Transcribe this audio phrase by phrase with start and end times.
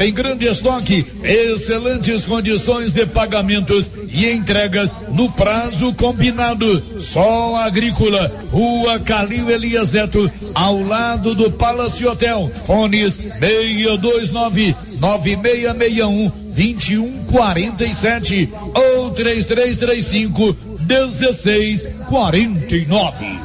[0.00, 7.00] Em grande estoque, excelentes condições de pagamentos e entregas no prazo combinado.
[7.00, 12.50] Sol Agrícola, Rua Calil Elias Neto, ao lado do Palace Hotel.
[12.64, 20.56] Fones 629 9661 2147 ou 3335
[20.86, 23.40] 1649.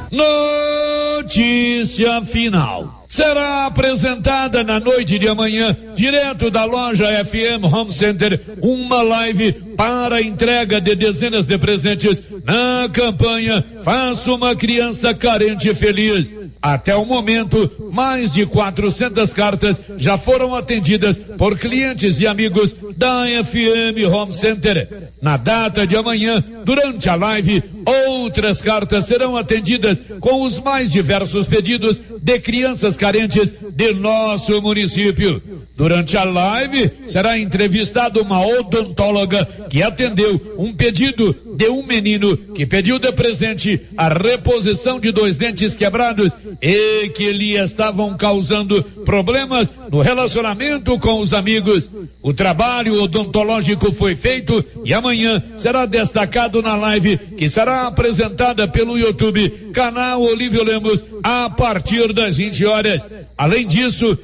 [1.16, 9.02] Notícia final será apresentada na noite de amanhã, direto da loja FM Home Center, uma
[9.02, 16.34] live para entrega de dezenas de presentes na campanha Faça uma criança carente feliz.
[16.60, 23.24] Até o momento, mais de 400 cartas já foram atendidas por clientes e amigos da
[23.44, 25.10] FM Home Center.
[25.20, 31.46] Na data de amanhã, durante a live, outras cartas serão atendidas com os mais diversos
[31.46, 35.42] pedidos de crianças carentes de nosso município.
[35.76, 42.66] Durante a live, será entrevistada uma odontóloga que atendeu um pedido de um menino que
[42.66, 49.72] pediu de presente a reposição de dois dentes quebrados e que lhe estavam causando problemas
[49.90, 51.88] no relacionamento com os amigos.
[52.22, 58.98] O trabalho odontológico foi feito e amanhã será destacado na live que será apresentada pelo
[58.98, 63.08] YouTube, canal Olívio Lemos, a partir das 20 horas.
[63.36, 64.18] Além disso,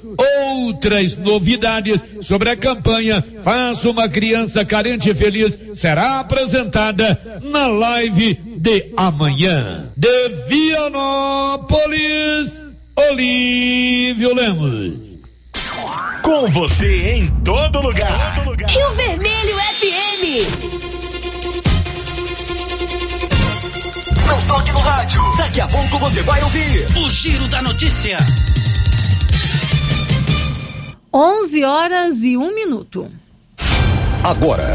[0.57, 8.93] outras novidades sobre a campanha Faça uma criança carente feliz será apresentada na live de
[8.97, 9.91] amanhã.
[9.97, 11.83] De Vianópolis,
[12.97, 14.95] Olívio Lemos.
[16.23, 18.35] Com você em todo lugar.
[18.37, 18.71] Todo lugar.
[18.71, 20.23] Rio Vermelho FM.
[24.27, 25.21] Não toque no rádio.
[25.37, 28.17] Daqui a pouco você vai ouvir o Giro da Notícia.
[31.13, 33.11] 11 horas e um minuto.
[34.25, 34.75] Agora,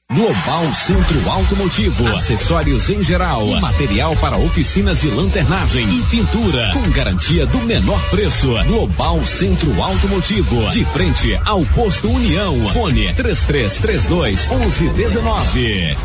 [0.13, 7.45] Global Centro Automotivo, acessórios em geral, material para oficinas de lanternagem e pintura, com garantia
[7.45, 8.51] do menor preço.
[8.65, 12.67] Global Centro Automotivo, de frente ao posto União.
[12.73, 15.95] Fone 3332 1119.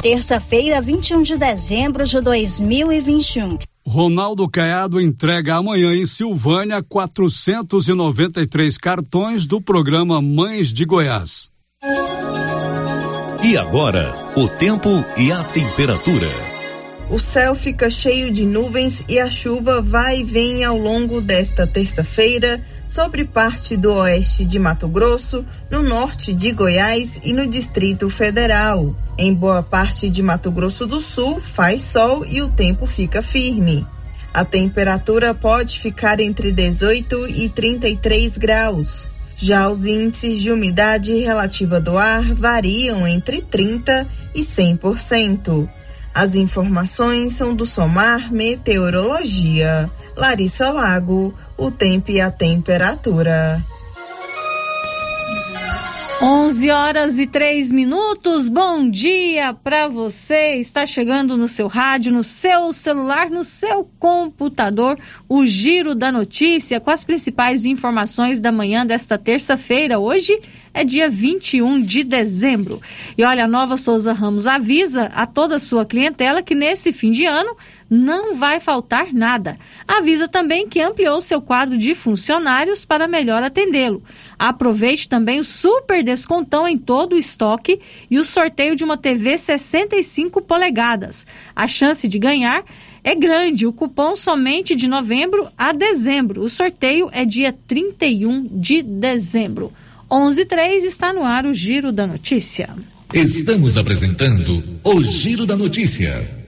[0.00, 3.58] Terça-feira, 21 de dezembro de 2021.
[3.90, 11.50] Ronaldo Caiado entrega amanhã em Silvânia 493 cartões do programa Mães de Goiás.
[13.42, 16.49] E agora, o tempo e a temperatura.
[17.10, 21.66] O céu fica cheio de nuvens e a chuva vai e vem ao longo desta
[21.66, 28.08] terça-feira sobre parte do oeste de Mato Grosso, no norte de Goiás e no Distrito
[28.08, 28.94] Federal.
[29.18, 33.84] Em boa parte de Mato Grosso do Sul, faz sol e o tempo fica firme.
[34.32, 39.08] A temperatura pode ficar entre 18 e 33 graus.
[39.34, 45.79] Já os índices de umidade relativa do ar variam entre 30 e 100%.
[46.14, 49.90] As informações são do Somar Meteorologia.
[50.16, 53.64] Larissa Lago, o tempo e a temperatura.
[56.22, 58.50] 11 horas e 3 minutos.
[58.50, 60.56] Bom dia para você.
[60.56, 66.78] Está chegando no seu rádio, no seu celular, no seu computador, o Giro da Notícia
[66.78, 69.98] com as principais informações da manhã desta terça-feira.
[69.98, 70.38] Hoje
[70.72, 72.80] é dia 21 de dezembro.
[73.18, 77.10] E olha, a Nova Souza Ramos avisa a toda a sua clientela que nesse fim
[77.12, 77.56] de ano
[77.88, 79.58] não vai faltar nada.
[79.86, 84.02] Avisa também que ampliou seu quadro de funcionários para melhor atendê-lo.
[84.38, 89.36] Aproveite também o super descontão em todo o estoque e o sorteio de uma TV
[89.36, 91.26] 65 polegadas.
[91.54, 92.64] A chance de ganhar
[93.02, 93.66] é grande.
[93.66, 96.42] O cupom somente de novembro a dezembro.
[96.42, 99.72] O sorteio é dia 31 de dezembro.
[100.10, 102.70] 11:3 está no ar o Giro da Notícia.
[103.14, 106.40] Estamos apresentando o Giro da Notícia.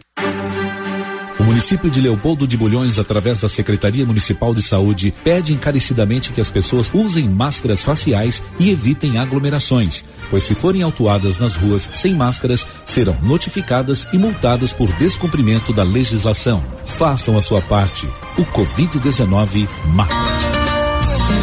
[1.38, 6.40] O município de Leopoldo de Bulhões, através da Secretaria Municipal de Saúde, pede encarecidamente que
[6.40, 12.14] as pessoas usem máscaras faciais e evitem aglomerações, pois se forem autuadas nas ruas sem
[12.14, 16.64] máscaras, serão notificadas e multadas por descumprimento da legislação.
[16.84, 18.06] Façam a sua parte.
[18.36, 20.71] O Covid-19 mata.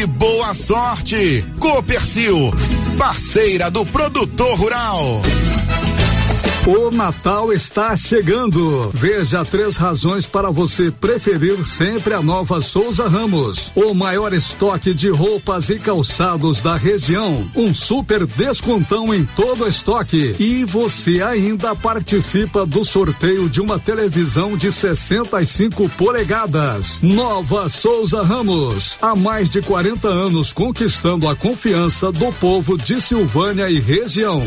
[0.00, 1.44] e boa sorte.
[1.58, 2.52] Copercil,
[2.96, 5.20] parceira do produtor rural.
[6.66, 8.90] O Natal está chegando.
[8.92, 13.72] Veja três razões para você preferir sempre a nova Souza Ramos.
[13.74, 17.50] O maior estoque de roupas e calçados da região.
[17.56, 20.36] Um super descontão em todo o estoque.
[20.38, 27.00] E você ainda participa do sorteio de uma televisão de 65 polegadas.
[27.00, 28.98] Nova Souza Ramos.
[29.00, 34.46] Há mais de 40 anos conquistando a confiança do povo de Silvânia e região.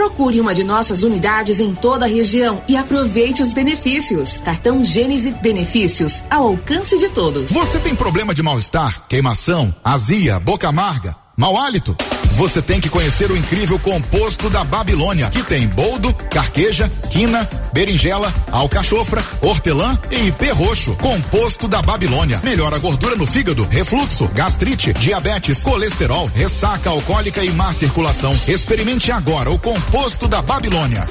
[0.00, 4.40] Procure uma de nossas unidades em toda a região e aproveite os benefícios.
[4.40, 7.50] Cartão Gênese Benefícios ao alcance de todos.
[7.50, 11.96] Você tem problema de mal-estar, queimação, azia, boca amarga, mau hálito?
[12.36, 18.32] Você tem que conhecer o incrível composto da Babilônia, que tem boldo, carqueja, quina, berinjela,
[18.52, 20.94] alcachofra, hortelã e perroxo.
[20.96, 22.40] Composto da Babilônia.
[22.44, 28.38] Melhora a gordura no fígado, refluxo, gastrite, diabetes, colesterol, ressaca alcoólica e má circulação.
[28.46, 31.06] Experimente agora o composto da Babilônia.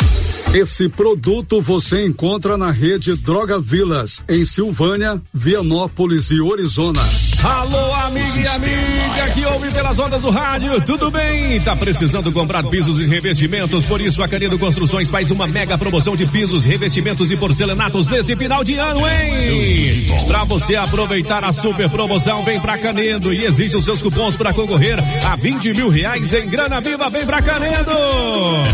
[0.53, 7.01] Esse produto você encontra na rede Droga Vilas, em Silvânia, Vianópolis e Orizona.
[7.43, 11.61] Alô, amiga e amiga que ouve pelas ondas do rádio, tudo bem?
[11.61, 13.85] Tá precisando comprar pisos e revestimentos?
[13.85, 18.35] Por isso a Canedo Construções faz uma mega promoção de pisos, revestimentos e porcelanatos nesse
[18.35, 20.07] final de ano, hein?
[20.27, 24.51] Pra você aproveitar a super promoção, vem pra Canedo e exige os seus cupons para
[24.51, 24.97] concorrer
[25.27, 27.91] a 20 mil reais em grana viva, vem pra Canedo!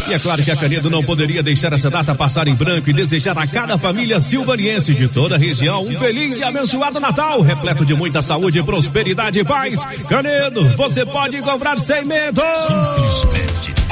[0.09, 2.93] E é claro que a Canedo não poderia deixar essa data passar em branco e
[2.93, 7.85] desejar a cada família silvaniense de toda a região um feliz e abençoado Natal, repleto
[7.85, 9.85] de muita saúde, prosperidade e paz.
[10.07, 12.41] Canedo, você pode comprar sem medo.
[12.67, 13.85] Simplesmente.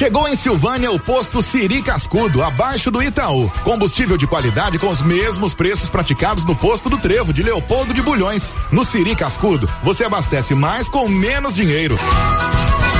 [0.00, 3.50] Chegou em Silvânia o posto Siri Cascudo, abaixo do Itaú.
[3.62, 8.00] Combustível de qualidade com os mesmos preços praticados no posto do Trevo de Leopoldo de
[8.00, 8.50] Bulhões.
[8.72, 11.98] No Siri Cascudo, você abastece mais com menos dinheiro.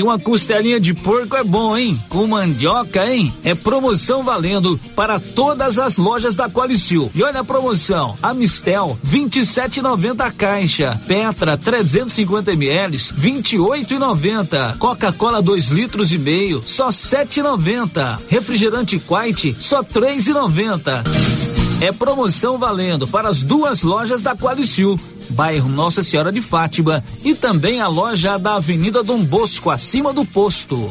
[0.00, 1.94] E uma costelinha de porco é bom, hein?
[2.08, 3.30] Com mandioca, hein?
[3.44, 7.10] É promoção valendo para todas as lojas da Qualicil.
[7.14, 16.14] E olha a promoção: Amistel 27,90 a caixa, Petra 350 ml 28,90, Coca-Cola 2 litros
[16.14, 21.59] e meio só 7,90, refrigerante Quite só 3,90.
[21.80, 27.34] É promoção valendo para as duas lojas da Qualicil, bairro Nossa Senhora de Fátima e
[27.34, 30.90] também a loja da Avenida Dom Bosco, acima do posto.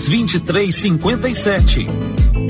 [0.07, 1.87] 2357.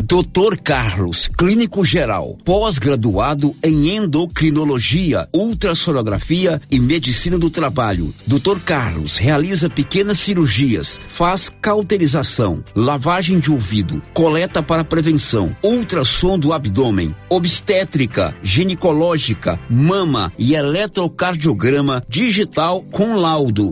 [0.04, 0.58] Dr.
[0.64, 8.14] Carlos, clínico geral, pós-graduado em endocrinologia, ultrassonografia e medicina do trabalho.
[8.26, 8.60] Dr.
[8.64, 17.16] Carlos realiza pequenas cirurgias, faz cauterização, lavagem de ouvido, coleta para prevenção, ultrassom do abdômen,
[17.30, 23.72] obstétrica, ginecológica, mama e eletrocardiograma digital com laudo.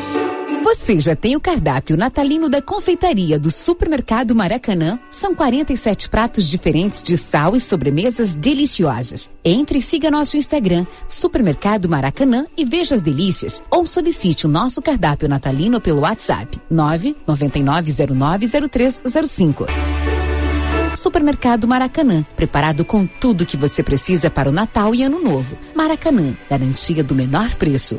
[0.73, 4.97] Você já tem o cardápio natalino da confeitaria do Supermercado Maracanã?
[5.11, 9.29] São 47 pratos diferentes de sal e sobremesas deliciosas.
[9.43, 13.61] Entre e siga nosso Instagram, Supermercado Maracanã e veja as delícias.
[13.69, 19.65] Ou solicite o nosso cardápio natalino pelo WhatsApp 999090305.
[20.95, 25.57] Supermercado Maracanã, preparado com tudo que você precisa para o Natal e Ano Novo.
[25.75, 27.97] Maracanã, garantia do menor preço.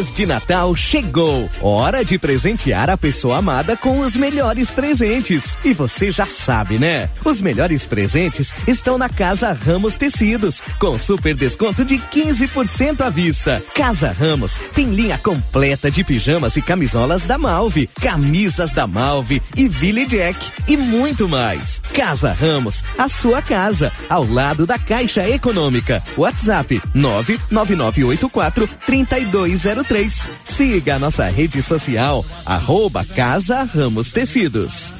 [0.00, 1.46] Mês de Natal chegou.
[1.60, 5.58] Hora de presentear a pessoa amada com os melhores presentes.
[5.62, 7.10] E você já sabe, né?
[7.22, 13.62] Os melhores presentes estão na Casa Ramos Tecidos, com super desconto de 15% à vista.
[13.74, 19.68] Casa Ramos tem linha completa de pijamas e camisolas da Malve, camisas da Malve e
[19.68, 21.82] Billy Jack e muito mais.
[21.92, 26.02] Casa Ramos, a sua casa, ao lado da Caixa Econômica.
[26.16, 30.28] WhatsApp 99984 32 3203.
[30.44, 34.94] Siga a nossa rede social, arroba Casa Ramos Tecidos.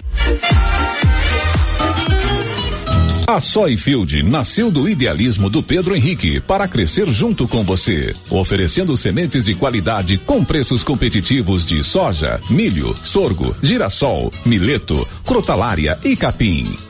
[3.24, 9.44] A Soyfield nasceu do idealismo do Pedro Henrique para crescer junto com você, oferecendo sementes
[9.44, 16.66] de qualidade com preços competitivos de soja, milho, sorgo, girassol, mileto, crotalária e capim.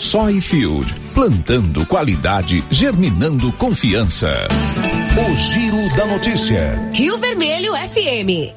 [0.00, 4.30] Soyfield, plantando qualidade, germinando confiança.
[5.14, 6.90] O Giro da Notícia.
[6.94, 8.56] Rio Vermelho FM.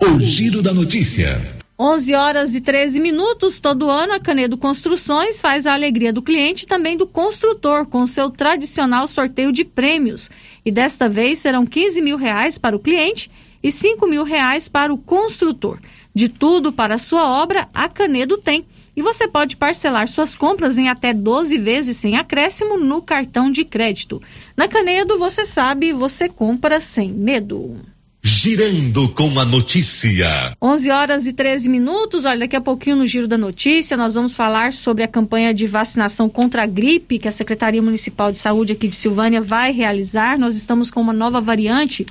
[0.00, 1.40] O Giro da Notícia.
[1.78, 3.58] 11 horas e 13 minutos.
[3.58, 8.02] Todo ano, a Canedo Construções faz a alegria do cliente e também do construtor com
[8.02, 10.30] o seu tradicional sorteio de prêmios.
[10.64, 13.30] E desta vez serão 15 mil reais para o cliente
[13.62, 15.78] e 5 mil reais para o construtor.
[16.14, 20.78] De tudo para a sua obra, a Canedo tem e você pode parcelar suas compras
[20.78, 24.22] em até 12 vezes sem acréscimo no cartão de crédito.
[24.56, 27.80] Na Canedo, você sabe, você compra sem medo.
[28.24, 30.56] Girando com a notícia.
[30.62, 32.24] 11 horas e 13 minutos.
[32.24, 35.66] Olha, daqui a pouquinho no Giro da Notícia nós vamos falar sobre a campanha de
[35.66, 40.38] vacinação contra a gripe que a Secretaria Municipal de Saúde aqui de Silvânia vai realizar.
[40.38, 42.06] Nós estamos com uma nova variante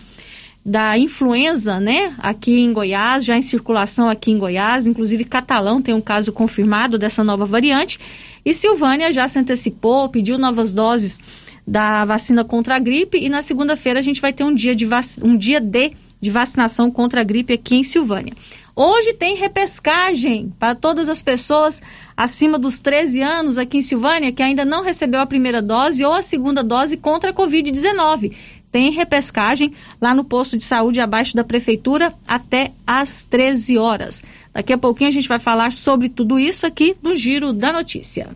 [0.63, 5.93] da influenza, né, aqui em Goiás, já em circulação aqui em Goiás, inclusive Catalão tem
[5.93, 7.99] um caso confirmado dessa nova variante,
[8.45, 11.19] e Silvânia já se antecipou, pediu novas doses
[11.65, 14.87] da vacina contra a gripe, e na segunda-feira a gente vai ter um dia de,
[15.23, 15.91] um dia de
[16.21, 18.33] de vacinação contra a gripe aqui em Silvânia.
[18.75, 21.81] Hoje tem repescagem para todas as pessoas
[22.15, 26.13] acima dos 13 anos aqui em Silvânia que ainda não recebeu a primeira dose ou
[26.13, 28.33] a segunda dose contra a Covid-19.
[28.71, 34.23] Tem repescagem lá no posto de saúde abaixo da prefeitura até às 13 horas.
[34.53, 38.29] Daqui a pouquinho a gente vai falar sobre tudo isso aqui no Giro da Notícia.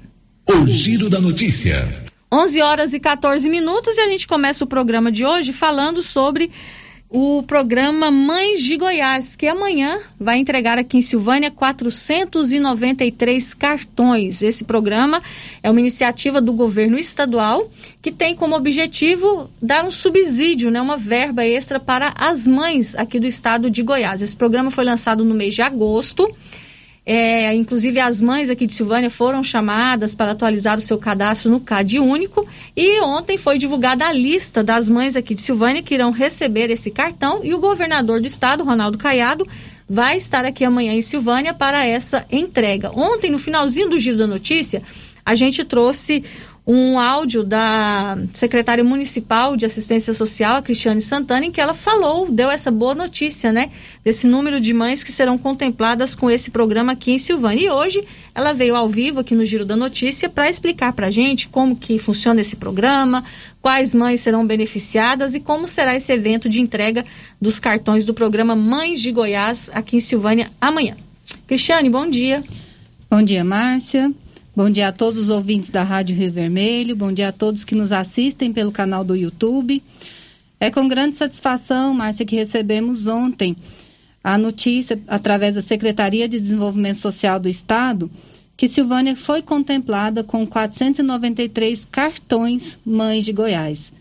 [0.48, 1.88] O Giro da Notícia.
[2.32, 6.52] 11 horas e 14 minutos e a gente começa o programa de hoje falando sobre
[7.10, 14.42] o programa Mães de Goiás, que amanhã vai entregar aqui em Silvânia 493 cartões.
[14.42, 15.22] Esse programa
[15.62, 17.70] é uma iniciativa do governo estadual
[18.02, 23.20] que tem como objetivo dar um subsídio, né, uma verba extra para as mães aqui
[23.20, 24.22] do estado de Goiás.
[24.22, 26.28] Esse programa foi lançado no mês de agosto
[27.06, 31.60] é, inclusive, as mães aqui de Silvânia foram chamadas para atualizar o seu cadastro no
[31.60, 32.48] CAD único.
[32.76, 36.90] E ontem foi divulgada a lista das mães aqui de Silvânia que irão receber esse
[36.90, 37.42] cartão.
[37.44, 39.48] E o governador do estado, Ronaldo Caiado,
[39.88, 42.92] vai estar aqui amanhã em Silvânia para essa entrega.
[42.92, 44.82] Ontem, no finalzinho do Giro da Notícia,
[45.24, 46.24] a gente trouxe
[46.68, 52.32] um áudio da secretária municipal de assistência social, a Cristiane Santana, em que ela falou,
[52.32, 53.70] deu essa boa notícia, né?
[54.04, 57.66] Desse número de mães que serão contempladas com esse programa aqui em Silvânia.
[57.68, 58.04] E hoje
[58.34, 61.76] ela veio ao vivo aqui no Giro da Notícia para explicar para a gente como
[61.76, 63.24] que funciona esse programa,
[63.62, 67.06] quais mães serão beneficiadas e como será esse evento de entrega
[67.40, 70.96] dos cartões do programa Mães de Goiás aqui em Silvânia amanhã.
[71.46, 72.44] Cristiane, bom dia.
[73.08, 74.12] Bom dia, Márcia.
[74.56, 77.76] Bom dia a todos os ouvintes da Rádio Rio Vermelho, bom dia a todos que
[77.76, 79.84] nos assistem pelo canal do YouTube.
[80.62, 83.54] É com grande satisfação, Márcia, que recebemos ontem
[84.24, 88.10] a notícia, através da Secretaria de Desenvolvimento Social do Estado,
[88.56, 93.92] que Silvânia foi contemplada com 493 cartões Mães de Goiás.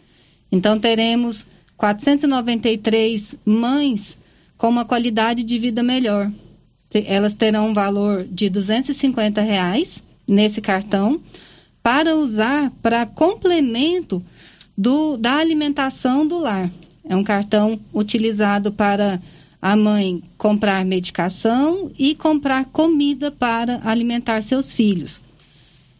[0.52, 1.44] Então, teremos
[1.76, 4.16] 493 mães
[4.56, 6.30] com uma qualidade de vida melhor.
[7.06, 11.20] Elas terão um valor de 250 reais nesse cartão
[11.82, 14.22] para usar para complemento
[14.76, 16.70] do, da alimentação do lar.
[17.06, 19.20] É um cartão utilizado para
[19.60, 25.20] a mãe comprar medicação e comprar comida para alimentar seus filhos.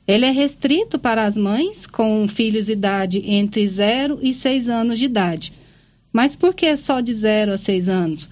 [0.07, 4.99] Ele é restrito para as mães com filhos de idade entre 0 e 6 anos
[4.99, 5.53] de idade.
[6.13, 8.29] Mas por que só de 0 a 6 anos?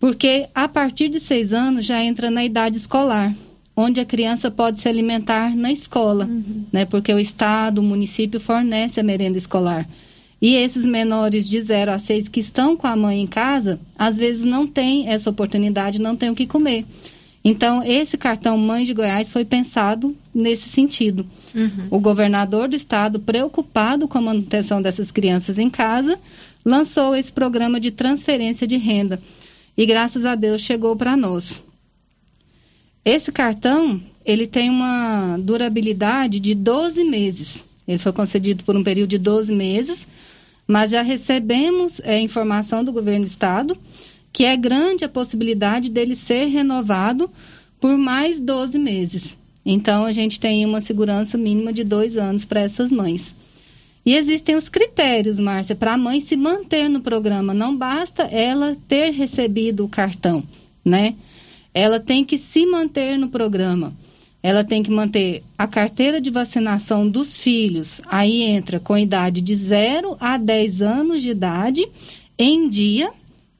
[0.00, 3.34] Porque a partir de 6 anos já entra na idade escolar
[3.76, 6.64] onde a criança pode se alimentar na escola, uhum.
[6.72, 6.84] né?
[6.84, 9.88] Porque o estado, o município fornece a merenda escolar.
[10.40, 14.16] E esses menores de 0 a 6 que estão com a mãe em casa, às
[14.16, 16.84] vezes não têm essa oportunidade, não têm o que comer.
[17.44, 21.26] Então, esse cartão Mães de Goiás foi pensado nesse sentido.
[21.54, 21.86] Uhum.
[21.90, 26.18] O governador do estado, preocupado com a manutenção dessas crianças em casa,
[26.64, 29.20] lançou esse programa de transferência de renda.
[29.76, 31.62] E graças a Deus chegou para nós.
[33.04, 37.64] Esse cartão, ele tem uma durabilidade de 12 meses.
[37.86, 40.06] Ele foi concedido por um período de 12 meses,
[40.66, 43.76] mas já recebemos é, informação do governo do estado
[44.32, 47.28] que é grande a possibilidade dele ser renovado
[47.78, 49.36] por mais 12 meses.
[49.64, 53.34] Então, a gente tem uma segurança mínima de dois anos para essas mães.
[54.04, 57.54] E existem os critérios, Márcia, para a mãe se manter no programa.
[57.54, 60.42] Não basta ela ter recebido o cartão,
[60.84, 61.14] né?
[61.74, 63.92] Ela tem que se manter no programa.
[64.42, 68.00] Ela tem que manter a carteira de vacinação dos filhos.
[68.06, 71.86] Aí entra com idade de 0 a 10 anos de idade
[72.36, 73.10] em dia,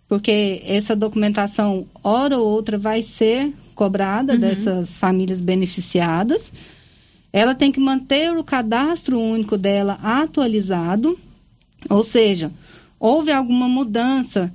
[0.09, 4.41] porque essa documentação, hora ou outra, vai ser cobrada uhum.
[4.41, 6.53] dessas famílias beneficiadas.
[7.33, 11.19] Ela tem que manter o cadastro único dela atualizado,
[11.89, 12.53] ou seja,
[12.99, 14.53] houve alguma mudança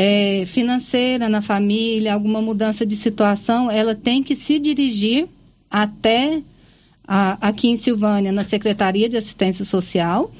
[0.00, 5.26] é, financeira na família, alguma mudança de situação, ela tem que se dirigir
[5.68, 6.40] até
[7.04, 10.32] a, aqui em Silvânia, na Secretaria de Assistência Social,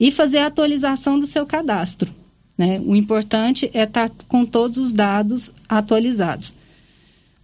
[0.00, 2.10] e fazer a atualização do seu cadastro.
[2.56, 2.80] Né?
[2.86, 6.54] O importante é estar com todos os dados atualizados.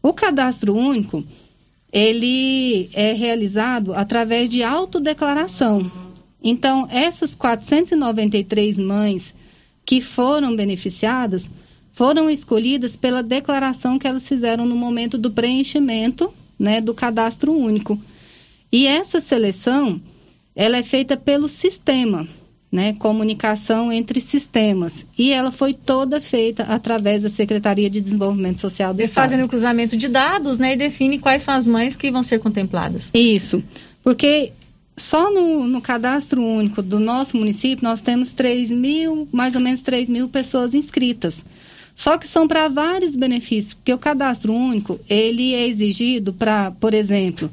[0.03, 1.23] O cadastro único,
[1.93, 5.93] ele é realizado através de autodeclaração.
[6.43, 9.35] Então, essas 493 mães
[9.89, 11.49] que foram beneficiadas
[11.93, 17.99] foram escolhidas pela declaração que elas fizeram no momento do preenchimento né, do cadastro único.
[18.71, 19.99] E essa seleção
[20.55, 22.29] ela é feita pelo sistema,
[22.71, 25.07] né, comunicação entre sistemas.
[25.17, 29.31] E ela foi toda feita através da Secretaria de Desenvolvimento Social do Eles Estado.
[29.31, 32.41] fazem o cruzamento de dados né, e definem quais são as mães que vão ser
[32.41, 33.11] contempladas.
[33.15, 33.65] Isso,
[34.05, 34.53] porque
[34.99, 39.83] só no, no, cadastro único do nosso município, nós temos 3 mil, mais ou menos
[39.83, 41.43] 3 mil pessoas inscritas.
[41.95, 46.95] Só que são para vários benefícios, porque o cadastro único, ele é exigido para, por
[46.95, 47.51] exemplo,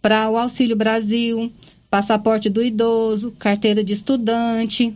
[0.00, 1.52] para o Auxílio Brasil,
[1.90, 4.94] passaporte do idoso, carteira de estudante,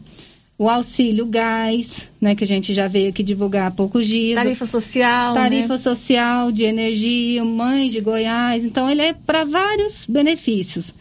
[0.60, 4.36] o auxílio gás, né, que a gente já veio aqui divulgar há poucos dias.
[4.36, 5.32] Tarifa social.
[5.32, 5.78] Tarifa né?
[5.78, 8.62] social, de energia, mães de Goiás.
[8.62, 10.92] Então, ele é para vários benefícios.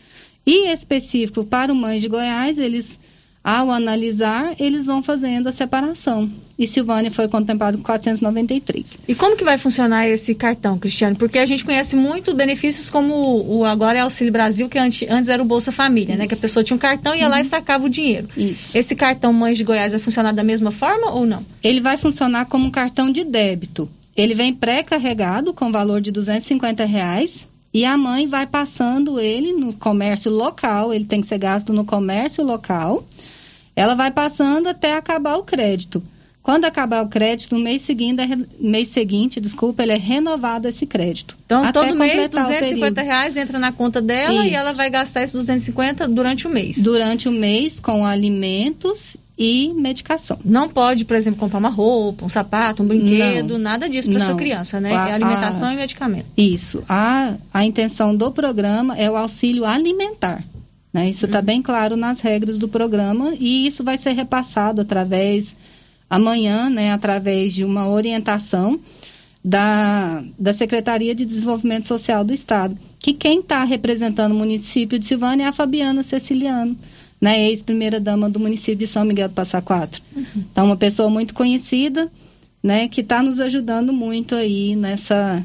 [0.45, 2.99] E específico para o Mães de Goiás, eles
[3.43, 6.30] ao analisar, eles vão fazendo a separação.
[6.58, 8.97] E Silvânia foi contemplado com 493.
[9.08, 11.15] E como que vai funcionar esse cartão, Cristiano?
[11.15, 15.10] Porque a gente conhece muito benefícios como o, o agora é Auxílio Brasil, que antes,
[15.10, 16.19] antes era o Bolsa Família, Isso.
[16.19, 16.28] né?
[16.28, 17.32] Que a pessoa tinha um cartão, ia uhum.
[17.32, 18.28] lá e sacava o dinheiro.
[18.36, 18.78] Isso.
[18.78, 21.43] Esse cartão Mães de Goiás vai funcionar da mesma forma ou não?
[21.63, 23.89] Ele vai funcionar como um cartão de débito.
[24.17, 29.73] Ele vem pré-carregado com valor de 250 reais e a mãe vai passando ele no
[29.73, 33.03] comércio local, ele tem que ser gasto no comércio local
[33.79, 36.03] ela vai passando até acabar o crédito.
[36.43, 38.27] Quando acabar o crédito, no mês seguinte, é
[38.60, 41.38] mês seguinte, desculpa, ele é renovado esse crédito.
[41.45, 44.53] Então, todo mês, 250 reais entra na conta dela Isso.
[44.53, 46.82] e ela vai gastar esses 250 durante o mês.
[46.82, 50.38] Durante o mês, com alimentos e medicação.
[50.43, 54.19] Não pode, por exemplo, comprar uma roupa, um sapato, um brinquedo, não, nada disso para
[54.19, 54.93] sua criança, né?
[54.93, 56.25] A, é alimentação a, e medicamento.
[56.36, 56.84] Isso.
[56.89, 60.43] A, a intenção do programa é o auxílio alimentar.
[60.91, 61.10] Né?
[61.10, 61.45] Isso está uhum.
[61.45, 65.56] bem claro nas regras do programa e isso vai ser repassado através,
[66.10, 68.78] amanhã, né, através de uma orientação
[69.45, 72.78] da, da Secretaria de Desenvolvimento Social do Estado.
[72.99, 76.75] Que quem está representando o município de Silvânia é a Fabiana Ceciliano,
[77.19, 80.01] né, ex-primeira-dama do município de São Miguel do Passa Quatro.
[80.15, 80.25] Uhum.
[80.51, 82.10] Então, uma pessoa muito conhecida,
[82.63, 85.43] né, que está nos ajudando muito aí nessa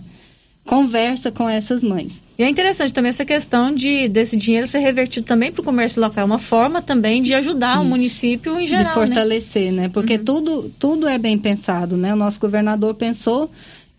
[0.64, 2.22] conversa com essas mães.
[2.38, 6.00] E é interessante também essa questão de desse dinheiro ser revertido também para o comércio
[6.00, 7.82] local, é uma forma também de ajudar Isso.
[7.82, 8.94] o município em geral, de né?
[8.94, 9.82] fortalecer, né?
[9.82, 9.88] né?
[9.90, 10.24] Porque uhum.
[10.24, 12.14] tudo tudo é bem pensado, né?
[12.14, 13.50] O nosso governador pensou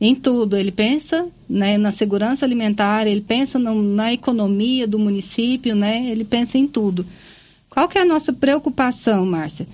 [0.02, 5.74] em tudo, ele pensa né, na segurança alimentar, ele pensa no, na economia do município,
[5.76, 6.08] né?
[6.10, 7.06] Ele pensa em tudo.
[7.76, 9.68] Qual que é a nossa preocupação, Márcia?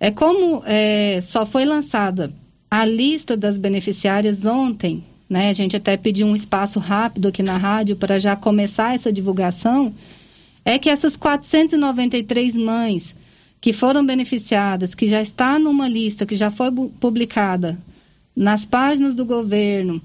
[0.00, 2.32] É como é, só foi lançada
[2.70, 5.50] a lista das beneficiárias ontem, né?
[5.50, 9.92] A gente até pediu um espaço rápido aqui na rádio para já começar essa divulgação.
[10.64, 13.14] É que essas 493 mães
[13.60, 17.78] que foram beneficiadas, que já está numa lista que já foi publicada
[18.34, 20.00] nas páginas do governo,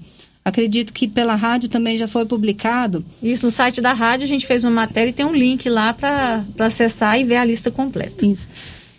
[0.48, 3.04] acredito que pela rádio também já foi publicado.
[3.22, 5.92] Isso, no site da rádio a gente fez uma matéria e tem um link lá
[5.92, 8.24] para acessar e ver a lista completa.
[8.26, 8.48] Isso.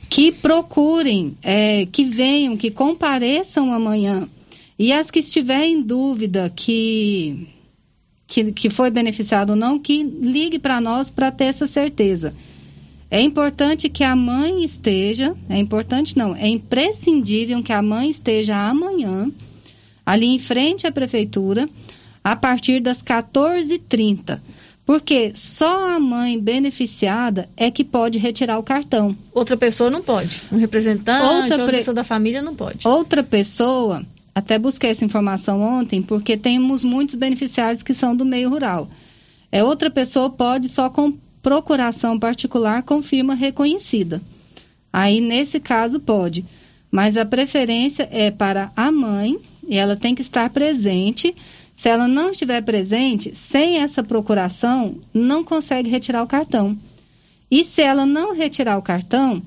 [0.09, 4.27] Que procurem, é, que venham, que compareçam amanhã
[4.79, 7.47] e as que estiverem em dúvida que,
[8.25, 12.33] que, que foi beneficiado ou não, que ligue para nós para ter essa certeza.
[13.11, 18.55] É importante que a mãe esteja, é importante não, é imprescindível que a mãe esteja
[18.55, 19.29] amanhã,
[20.09, 21.69] ali em frente à prefeitura,
[22.23, 24.39] a partir das 14h30.
[24.83, 29.15] Porque só a mãe beneficiada é que pode retirar o cartão.
[29.31, 30.41] Outra pessoa não pode.
[30.51, 32.87] Um representante, outra, outra pessoa da família não pode.
[32.87, 38.49] Outra pessoa até busquei essa informação ontem, porque temos muitos beneficiários que são do meio
[38.49, 38.89] rural.
[39.51, 44.19] É outra pessoa pode só com procuração particular com firma reconhecida.
[44.91, 46.43] Aí nesse caso pode,
[46.89, 49.37] mas a preferência é para a mãe
[49.69, 51.33] e ela tem que estar presente.
[51.73, 56.77] Se ela não estiver presente, sem essa procuração, não consegue retirar o cartão.
[57.49, 59.41] E se ela não retirar o cartão,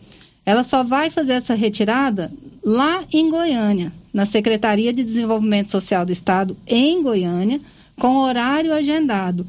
[0.47, 2.33] ela só vai fazer essa retirada
[2.65, 7.61] lá em Goiânia, na Secretaria de Desenvolvimento Social do Estado, em Goiânia,
[7.99, 9.47] com horário agendado.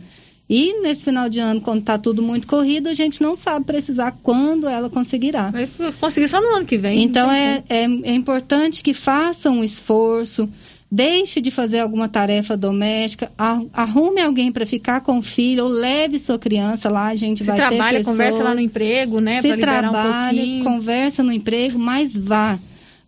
[0.56, 4.16] E nesse final de ano, quando está tudo muito corrido, a gente não sabe precisar
[4.22, 5.50] quando ela conseguirá.
[5.50, 5.68] Vai
[6.00, 7.02] conseguir só no ano que vem.
[7.02, 10.48] Então é, é, é importante que façam um esforço,
[10.92, 13.32] deixe de fazer alguma tarefa doméstica,
[13.74, 17.48] arrume alguém para ficar com o filho, ou leve sua criança lá, a gente Se
[17.48, 19.42] vai trabalha, ter pessoas, conversa lá no emprego, né?
[19.42, 22.60] Se trabalha, um conversa no emprego, mas vá.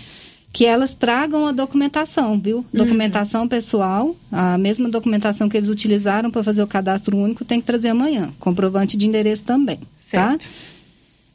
[0.57, 2.57] que elas tragam a documentação, viu?
[2.57, 2.65] Uhum.
[2.73, 7.67] Documentação pessoal, a mesma documentação que eles utilizaram para fazer o cadastro único, tem que
[7.67, 8.31] trazer amanhã.
[8.41, 9.85] Comprovante de endereço também, tá?
[9.99, 10.45] certo.
[10.45, 10.49] tá?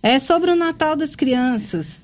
[0.02, 2.02] É sobre o Natal das Crianças.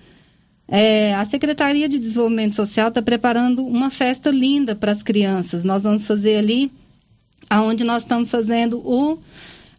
[0.68, 5.64] É, a Secretaria de Desenvolvimento Social está preparando uma festa linda para as crianças.
[5.64, 6.72] Nós vamos fazer ali,
[7.50, 9.18] aonde nós estamos fazendo o,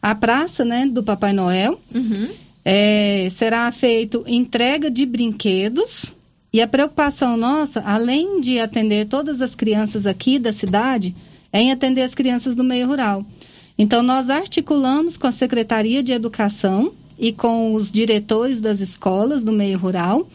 [0.02, 1.80] a praça né, do Papai Noel.
[1.94, 2.30] Uhum.
[2.64, 6.17] É, será feito entrega de brinquedos
[6.52, 11.14] e a preocupação nossa, além de atender todas as crianças aqui da cidade,
[11.52, 13.24] é em atender as crianças do meio rural.
[13.76, 19.52] Então, nós articulamos com a Secretaria de Educação e com os diretores das escolas do
[19.52, 20.26] meio rural,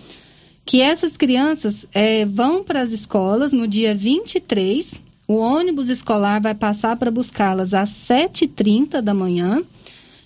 [0.65, 4.93] que essas crianças é, vão para as escolas no dia 23.
[5.27, 9.61] O ônibus escolar vai passar para buscá-las às 7h30 da manhã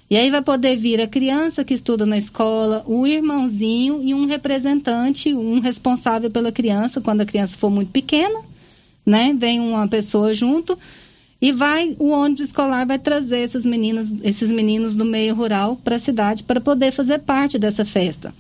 [0.10, 4.26] e aí vai poder vir a criança que estuda na escola, o irmãozinho e um
[4.26, 8.40] representante, um responsável pela criança, quando a criança for muito pequena,
[9.06, 9.36] né?
[9.38, 10.78] Vem uma pessoa junto
[11.42, 15.98] e vai o ônibus escolar vai trazer essas meninas, esses meninos do meio rural para
[15.98, 18.34] a cidade para poder fazer parte dessa festa.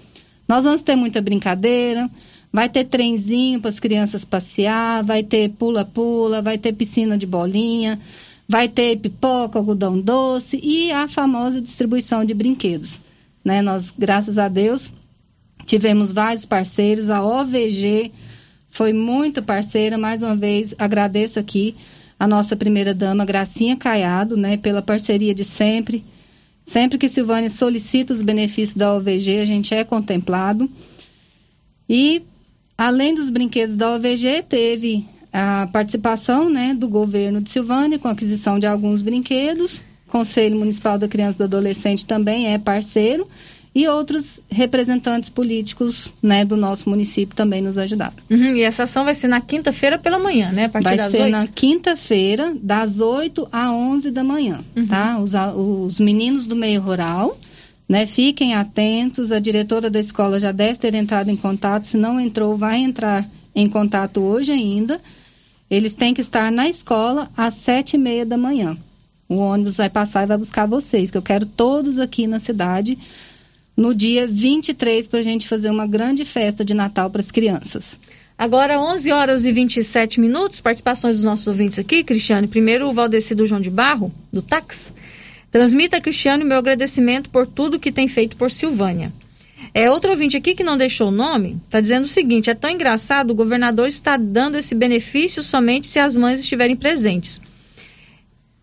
[0.47, 2.09] Nós vamos ter muita brincadeira,
[2.51, 7.99] vai ter trenzinho para as crianças passear, vai ter pula-pula, vai ter piscina de bolinha,
[8.47, 13.01] Vai ter pipoca, algodão doce e a famosa distribuição de brinquedos.
[13.43, 13.61] Né?
[13.61, 14.91] Nós, graças a Deus,
[15.65, 17.09] tivemos vários parceiros.
[17.09, 18.11] A OVG
[18.69, 19.97] foi muito parceira.
[19.97, 21.75] Mais uma vez, agradeço aqui
[22.19, 26.03] a nossa primeira-dama, Gracinha Caiado, né, pela parceria de sempre.
[26.63, 30.69] Sempre que Silvânia solicita os benefícios da OVG, a gente é contemplado.
[31.87, 32.21] E,
[32.77, 35.05] além dos brinquedos da OVG, teve
[35.37, 39.83] a participação né, do governo de Silvânia com aquisição de alguns brinquedos.
[40.07, 43.27] Conselho Municipal da Criança e do Adolescente também é parceiro
[43.75, 48.15] e outros representantes políticos né, do nosso município também nos ajudaram.
[48.31, 50.65] Uhum, e essa ação vai ser na quinta-feira pela manhã, né?
[50.65, 51.31] A partir vai das ser 8?
[51.31, 54.87] na quinta-feira, das 8 a 11 da manhã, uhum.
[54.87, 55.19] tá?
[55.19, 57.37] Os, os meninos do meio rural,
[57.87, 58.07] né?
[58.07, 62.57] Fiquem atentos, a diretora da escola já deve ter entrado em contato, se não entrou,
[62.57, 63.23] vai entrar
[63.53, 64.99] em contato hoje ainda
[65.69, 68.77] eles têm que estar na escola às sete e meia da manhã.
[69.27, 72.97] O ônibus vai passar e vai buscar vocês, que eu quero todos aqui na cidade
[73.75, 77.99] no dia 23 para a gente fazer uma grande festa de Natal para as crianças.
[78.37, 82.03] Agora, 11 horas e 27 minutos, participações dos nossos ouvintes aqui.
[82.03, 84.93] Cristiane, primeiro o Valdeci do João de Barro, do Tax.
[85.51, 89.11] Transmita, Cristiane, meu agradecimento por tudo que tem feito por Silvânia.
[89.73, 92.69] É, outro ouvinte aqui que não deixou o nome, está dizendo o seguinte: é tão
[92.69, 97.41] engraçado, o governador está dando esse benefício somente se as mães estiverem presentes.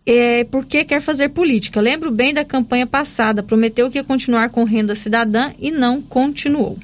[0.05, 1.81] É, porque quer fazer política.
[1.81, 6.77] Lembro bem da campanha passada, prometeu que ia continuar com renda cidadã e não continuou.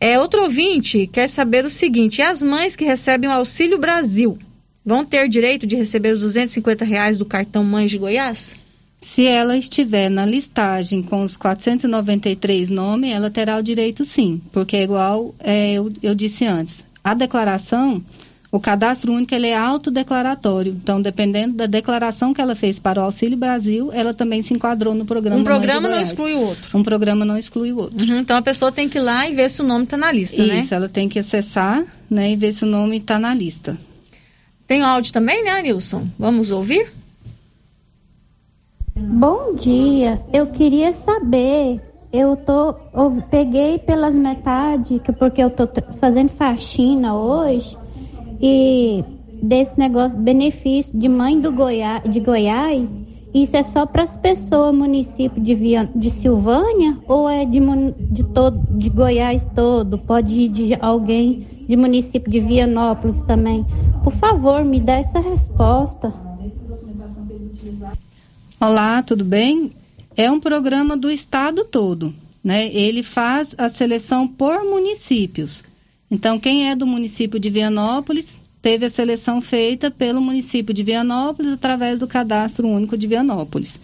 [0.00, 4.38] É, outro ouvinte quer saber o seguinte: as mães que recebem o Auxílio Brasil
[4.84, 8.54] vão ter direito de receber os 250 reais do cartão Mães de Goiás?
[9.04, 14.78] Se ela estiver na listagem com os 493 nomes, ela terá o direito sim, porque
[14.78, 16.86] é igual é, eu, eu disse antes.
[17.04, 18.02] A declaração,
[18.50, 20.72] o cadastro único, ele é autodeclaratório.
[20.72, 24.94] Então, dependendo da declaração que ela fez para o Auxílio Brasil, ela também se enquadrou
[24.94, 25.38] no programa.
[25.38, 26.78] Um programa não exclui o outro.
[26.78, 28.10] Um programa não exclui o outro.
[28.10, 30.10] Uhum, então, a pessoa tem que ir lá e ver se o nome está na
[30.10, 30.60] lista, Isso, né?
[30.60, 33.76] Isso, ela tem que acessar né, e ver se o nome está na lista.
[34.66, 36.08] Tem áudio também, né, Nilson?
[36.18, 37.03] Vamos ouvir?
[38.96, 41.80] Bom dia, eu queria saber,
[42.12, 47.76] eu tô, eu peguei pelas metades, porque eu tô fazendo faxina hoje,
[48.40, 49.02] e
[49.42, 53.02] desse negócio, benefício de mãe do Goiás, de Goiás,
[53.34, 57.58] Isso é só para as pessoas, município de, Via, de Silvânia, ou é de,
[58.12, 59.98] de, todo, de Goiás todo?
[59.98, 63.66] Pode ir de alguém de município de Vianópolis também?
[64.04, 66.14] Por favor, me dá essa resposta.
[68.66, 69.70] Olá, tudo bem?
[70.16, 72.74] É um programa do estado todo, né?
[72.74, 75.62] Ele faz a seleção por municípios.
[76.10, 81.52] Então, quem é do município de Vianópolis teve a seleção feita pelo município de Vianópolis
[81.52, 83.78] através do Cadastro Único de Vianópolis.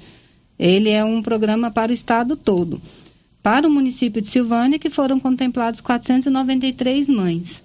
[0.58, 2.80] Ele é um programa para o estado todo.
[3.42, 7.62] Para o município de Silvânia, que foram contemplados 493 mães.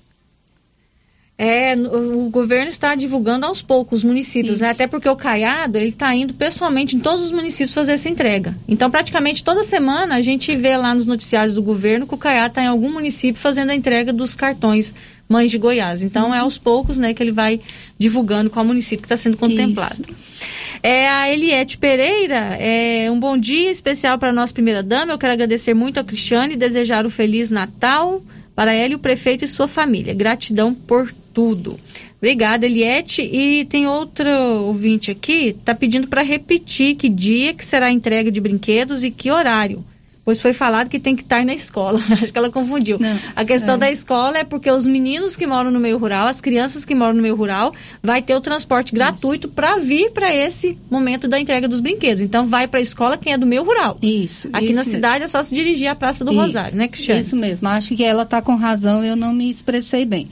[1.38, 4.70] É, o governo está divulgando aos poucos os municípios, né?
[4.70, 8.56] até porque o Caiado ele está indo pessoalmente em todos os municípios fazer essa entrega.
[8.70, 12.52] Então, praticamente toda semana a gente vê lá nos noticiários do governo que o Caiado
[12.52, 14.94] está em algum município fazendo a entrega dos cartões
[15.28, 16.04] Mães de Goiás.
[16.04, 17.60] Então, é aos poucos né, que ele vai
[17.98, 20.06] divulgando qual município que está sendo contemplado.
[20.08, 20.46] Isso.
[20.84, 25.14] É a Eliette Pereira, é um bom dia especial para a nossa primeira dama.
[25.14, 28.22] Eu quero agradecer muito a Cristiane e desejar um feliz Natal
[28.56, 30.14] para ela o prefeito e sua família.
[30.14, 31.78] Gratidão por tudo.
[32.18, 33.22] Obrigada, Eliette.
[33.22, 34.30] E tem outro
[34.64, 39.12] ouvinte aqui, está pedindo para repetir que dia que será a entrega de brinquedos e
[39.12, 39.84] que horário.
[40.26, 42.02] Pois foi falado que tem que estar na escola.
[42.20, 42.98] Acho que ela confundiu.
[43.00, 43.78] Não, a questão é.
[43.78, 47.14] da escola é porque os meninos que moram no meio rural, as crianças que moram
[47.14, 51.68] no meio rural, vai ter o transporte gratuito para vir para esse momento da entrega
[51.68, 52.22] dos brinquedos.
[52.22, 54.00] Então vai para a escola quem é do meio rural.
[54.02, 54.50] Isso.
[54.52, 55.26] Aqui isso na cidade mesmo.
[55.26, 57.22] é só se dirigir à Praça do isso, Rosário, né, Cristiane?
[57.22, 57.68] Isso mesmo.
[57.68, 60.28] Acho que ela está com razão, eu não me expressei bem.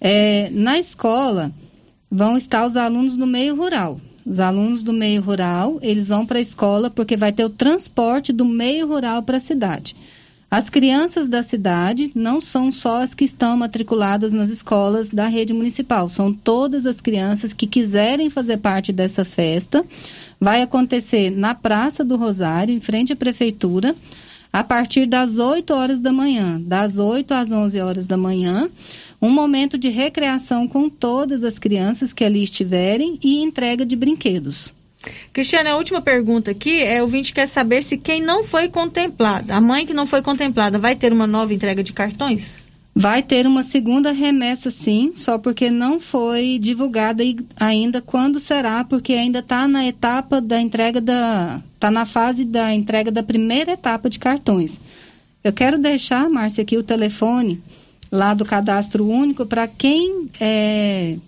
[0.00, 1.52] É, na escola
[2.10, 4.00] vão estar os alunos do meio rural.
[4.26, 8.32] Os alunos do meio rural, eles vão para a escola porque vai ter o transporte
[8.32, 9.94] do meio rural para a cidade.
[10.50, 15.52] As crianças da cidade não são só as que estão matriculadas nas escolas da rede
[15.52, 19.84] municipal, são todas as crianças que quiserem fazer parte dessa festa.
[20.40, 23.94] Vai acontecer na Praça do Rosário, em frente à prefeitura,
[24.52, 28.70] a partir das 8 horas da manhã, das 8 às 11 horas da manhã
[29.20, 34.74] um momento de recreação com todas as crianças que ali estiverem e entrega de brinquedos.
[35.32, 39.54] Cristiane, a última pergunta aqui é o vinte quer saber se quem não foi contemplada,
[39.54, 42.60] a mãe que não foi contemplada, vai ter uma nova entrega de cartões?
[42.96, 47.24] Vai ter uma segunda remessa, sim, só porque não foi divulgada
[47.58, 51.60] ainda quando será, porque ainda está na etapa da entrega da.
[51.74, 54.80] está na fase da entrega da primeira etapa de cartões.
[55.42, 57.60] Eu quero deixar, Márcia, aqui o telefone
[58.14, 61.18] lá do cadastro único para quem é,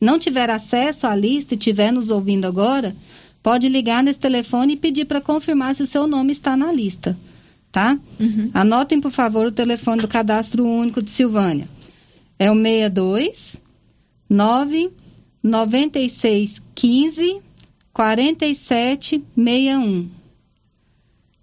[0.00, 2.96] não tiver acesso à lista e estiver nos ouvindo agora,
[3.40, 7.16] pode ligar nesse telefone e pedir para confirmar se o seu nome está na lista,
[7.70, 7.96] tá?
[8.18, 8.50] Uhum.
[8.52, 11.68] Anotem, por favor, o telefone do cadastro único de Silvânia.
[12.36, 13.60] É o 62
[14.28, 14.90] 9
[15.44, 17.40] 96 15
[17.92, 20.08] 47 61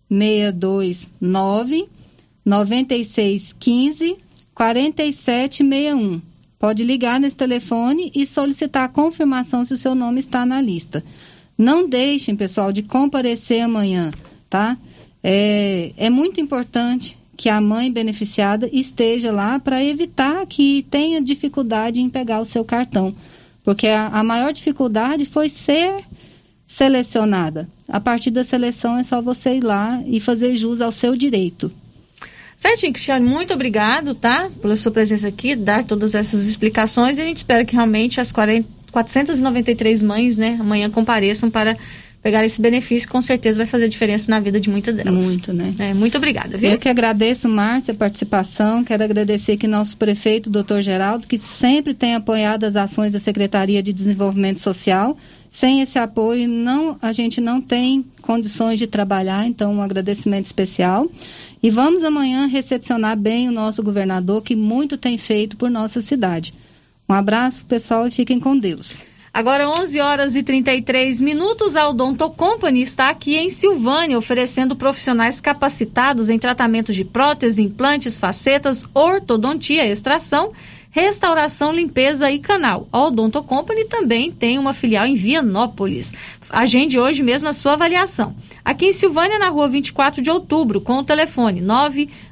[0.09, 1.87] 62 9
[2.43, 4.28] 96 15
[4.59, 6.21] 4761.
[6.59, 11.01] Pode ligar nesse telefone e solicitar a confirmação se o seu nome está na lista.
[11.57, 14.11] Não deixem, pessoal, de comparecer amanhã,
[14.49, 14.77] tá?
[15.23, 22.01] É, é muito importante que a mãe beneficiada esteja lá para evitar que tenha dificuldade
[22.01, 23.15] em pegar o seu cartão.
[23.63, 26.03] Porque a, a maior dificuldade foi ser
[26.65, 27.69] selecionada.
[27.87, 31.71] A partir da seleção é só você ir lá e fazer jus ao seu direito.
[32.59, 34.49] Certinho, Cristiane, muito obrigado, tá?
[34.61, 38.33] Pela sua presença aqui, dar todas essas explicações e a gente espera que realmente as
[38.33, 41.77] 40, 493 mães, né, amanhã compareçam para
[42.21, 45.27] pegar esse benefício, com certeza vai fazer diferença na vida de muitas delas.
[45.27, 45.73] Muito, né?
[45.79, 46.71] É, muito obrigada, viu?
[46.71, 51.93] Eu que agradeço, Márcia, a participação, quero agradecer aqui nosso prefeito, doutor Geraldo, que sempre
[51.93, 55.17] tem apoiado as ações da Secretaria de Desenvolvimento Social.
[55.49, 61.09] Sem esse apoio, não, a gente não tem condições de trabalhar, então um agradecimento especial.
[61.63, 66.53] E vamos amanhã recepcionar bem o nosso governador, que muito tem feito por nossa cidade.
[67.07, 69.08] Um abraço, pessoal, e fiquem com Deus.
[69.33, 75.39] Agora 11 horas e 33 minutos, a Odonto Company está aqui em Silvânia, oferecendo profissionais
[75.39, 80.51] capacitados em tratamento de próteses, implantes, facetas, ortodontia, extração
[80.91, 82.87] restauração, limpeza e canal.
[82.91, 86.13] A Odonto Company também tem uma filial em Vianópolis.
[86.49, 88.35] Agende hoje mesmo a sua avaliação.
[88.65, 91.61] Aqui em Silvânia, na rua 24 de outubro, com o telefone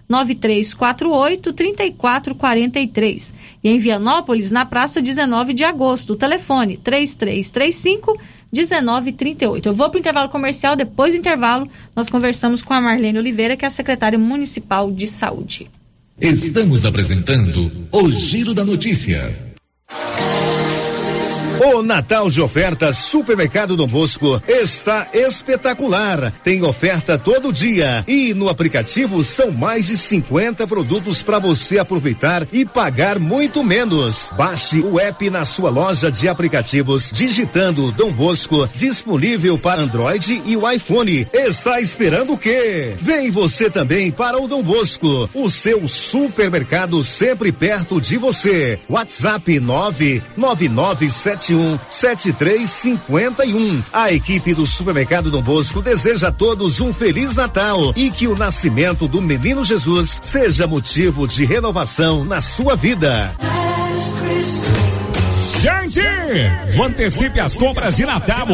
[0.10, 3.34] 99348 3443.
[3.64, 8.18] E em Vianópolis, na praça 19 de agosto, o telefone 3335
[8.52, 9.68] 1938.
[9.68, 13.58] Eu vou para o intervalo comercial, depois do intervalo, nós conversamos com a Marlene Oliveira,
[13.58, 15.70] que é a secretária municipal de saúde.
[16.20, 19.57] Estamos apresentando o Giro da Notícia.
[21.60, 26.32] O Natal de ofertas Supermercado Dom Bosco está espetacular.
[26.44, 32.48] Tem oferta todo dia e no aplicativo são mais de 50 produtos para você aproveitar
[32.54, 34.32] e pagar muito menos.
[34.38, 40.56] Baixe o app na sua loja de aplicativos digitando Dom Bosco disponível para Android e
[40.56, 41.28] o iPhone.
[41.34, 42.94] Está esperando o quê?
[43.02, 48.78] Vem você também para o Dom Bosco, o seu supermercado sempre perto de você.
[48.88, 51.48] WhatsApp 99971
[51.90, 53.84] 7351.
[53.92, 58.36] A equipe do Supermercado Dom Bosco deseja a todos um feliz Natal e que o
[58.36, 63.34] nascimento do menino Jesus seja motivo de renovação na sua vida.
[65.60, 66.02] Gente,
[66.98, 68.48] antecipe as compras de Natal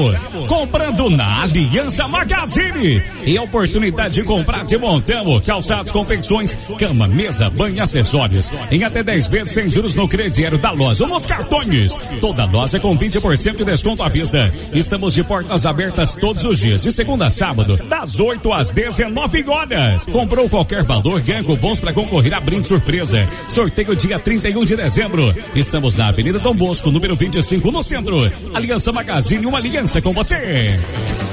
[0.47, 7.49] comprando na Aliança Magazine e a oportunidade de comprar de montão, calçados, confecções, cama, mesa,
[7.49, 11.25] banho e acessórios em até 10 vezes sem juros no crediário da loja ou nos
[11.25, 11.93] cartões.
[12.21, 14.51] Toda loja com 20% de desconto à vista.
[14.73, 19.43] Estamos de portas abertas todos os dias, de segunda a sábado, das 8 às 19
[19.49, 20.05] horas.
[20.05, 23.27] Comprou qualquer valor, ganha cupons para concorrer a brinde surpresa.
[23.49, 25.33] Sorteio dia 31 de dezembro.
[25.53, 28.31] Estamos na Avenida Dom Bosco, número 25, no centro.
[28.53, 30.79] Aliança Magazine, uma aliança com você.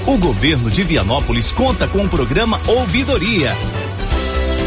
[0.06, 3.54] O governo de Vianópolis conta com o programa Ouvidoria.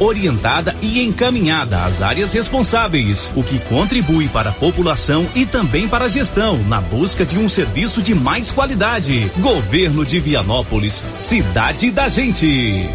[0.00, 6.06] orientada e encaminhada às áreas responsáveis, o que contribui para a população e também para
[6.06, 9.30] a gestão, na busca de um serviço de mais qualidade.
[9.38, 12.88] Governo de Vianópolis, cidade da gente.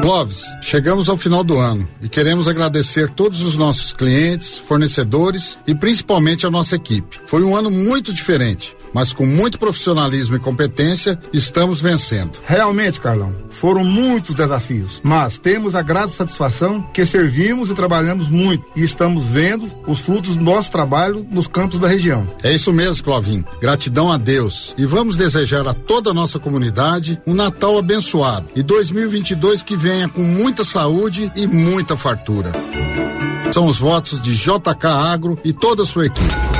[0.00, 5.74] Clóvis, chegamos ao final do ano e queremos agradecer todos os nossos clientes, fornecedores e
[5.74, 7.20] principalmente a nossa equipe.
[7.26, 12.32] Foi um ano muito diferente mas com muito profissionalismo e competência, estamos vencendo.
[12.46, 18.64] Realmente, Carlão, foram muitos desafios, mas temos a grata satisfação que servimos e trabalhamos muito
[18.74, 22.26] e estamos vendo os frutos do nosso trabalho nos campos da região.
[22.42, 23.44] É isso mesmo, Clovin.
[23.60, 28.62] Gratidão a Deus e vamos desejar a toda a nossa comunidade um Natal abençoado e
[28.62, 32.52] 2022 que venha com muita saúde e muita fartura.
[33.52, 36.59] São os votos de JK Agro e toda a sua equipe.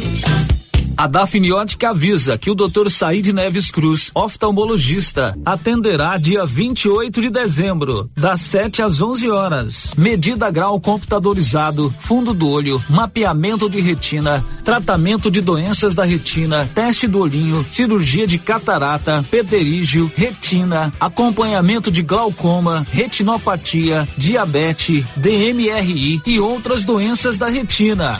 [1.01, 2.87] A Dafniótica avisa que o Dr.
[2.87, 9.95] Said Neves Cruz, oftalmologista, atenderá dia 28 de dezembro, das 7 às 11 horas.
[9.97, 17.07] Medida grau computadorizado, fundo do olho, mapeamento de retina, tratamento de doenças da retina, teste
[17.07, 26.85] do olhinho, cirurgia de catarata, pterígio, retina, acompanhamento de glaucoma, retinopatia, diabetes, DMRI e outras
[26.85, 28.19] doenças da retina.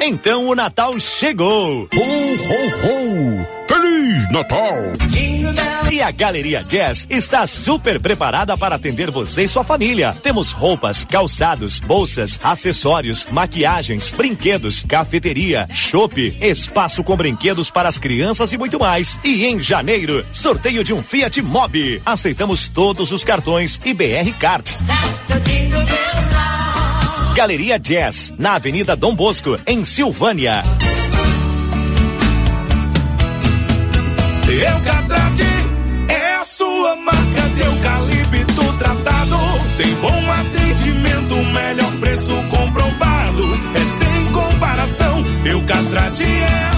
[0.00, 1.88] Então o Natal chegou!
[1.92, 3.46] Ho, ho, ho!
[3.66, 4.74] Feliz Natal!
[5.90, 10.16] E a Galeria Jazz está super preparada para atender você e sua família.
[10.22, 18.52] Temos roupas, calçados, bolsas, acessórios, maquiagens, brinquedos, cafeteria, chopp, espaço com brinquedos para as crianças
[18.52, 19.18] e muito mais.
[19.24, 22.00] E em janeiro, sorteio de um Fiat Mobi.
[22.06, 24.76] Aceitamos todos os cartões e BR Card.
[27.38, 30.64] Galeria Jazz, na Avenida Dom Bosco, em Silvânia.
[34.48, 35.46] Eucatrate
[36.08, 39.36] é a sua marca de eucalipto tratado.
[39.76, 43.44] Tem bom atendimento, melhor preço comprovado.
[43.72, 45.22] É sem comparação.
[45.44, 46.77] Eucatrate é a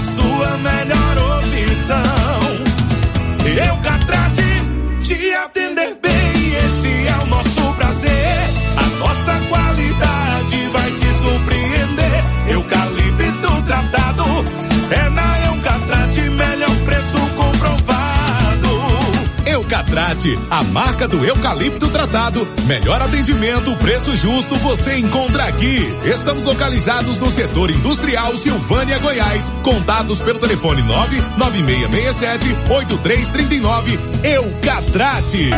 [20.21, 22.47] Eucatrate, a marca do eucalipto tratado.
[22.65, 25.77] Melhor atendimento, preço justo, você encontra aqui.
[26.05, 29.49] Estamos localizados no setor industrial Silvânia, Goiás.
[29.63, 33.99] Contatos pelo telefone 99667 8339.
[34.23, 35.49] Eucatrate.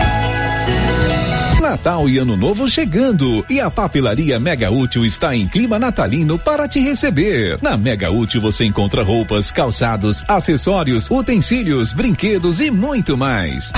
[1.61, 6.68] Natal e Ano Novo chegando e a papelaria Mega Útil está em clima natalino para
[6.68, 7.57] te receber.
[7.61, 13.72] Na Mega Útil você encontra roupas, calçados, acessórios, utensílios, brinquedos e muito mais.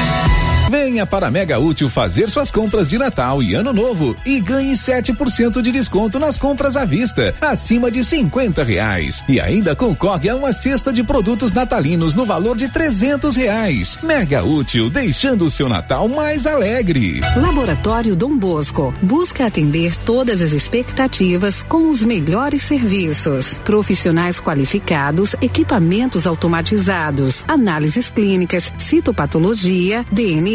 [0.69, 4.73] Venha para a Mega Útil fazer suas compras de Natal e Ano Novo e ganhe
[4.73, 9.23] 7% de desconto nas compras à vista, acima de 50 reais.
[9.29, 13.99] E ainda concorre a uma cesta de produtos natalinos no valor de 300 reais.
[14.01, 17.19] Mega Útil, deixando o seu Natal mais alegre.
[17.35, 23.59] Laboratório Dom Bosco busca atender todas as expectativas com os melhores serviços.
[23.63, 30.54] Profissionais qualificados, equipamentos automatizados, análises clínicas, citopatologia, DNA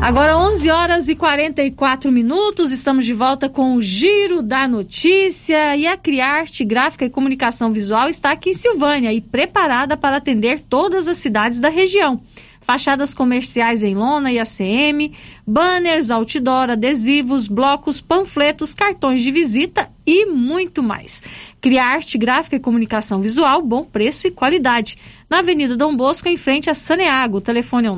[0.00, 5.86] Agora 11 horas e 44 minutos, estamos de volta com o Giro da Notícia e
[5.86, 11.08] a Criarte Gráfica e Comunicação Visual está aqui em Silvânia e preparada para atender todas
[11.08, 12.22] as cidades da região
[12.60, 15.14] fachadas comerciais em lona e ACM,
[15.46, 21.22] banners, outdoor, adesivos, blocos, panfletos, cartões de visita e muito mais.
[21.62, 24.98] Cria arte gráfica e comunicação visual, bom preço e qualidade.
[25.30, 27.38] Na Avenida Dom Bosco, em frente a Saneago.
[27.38, 27.96] O telefone é o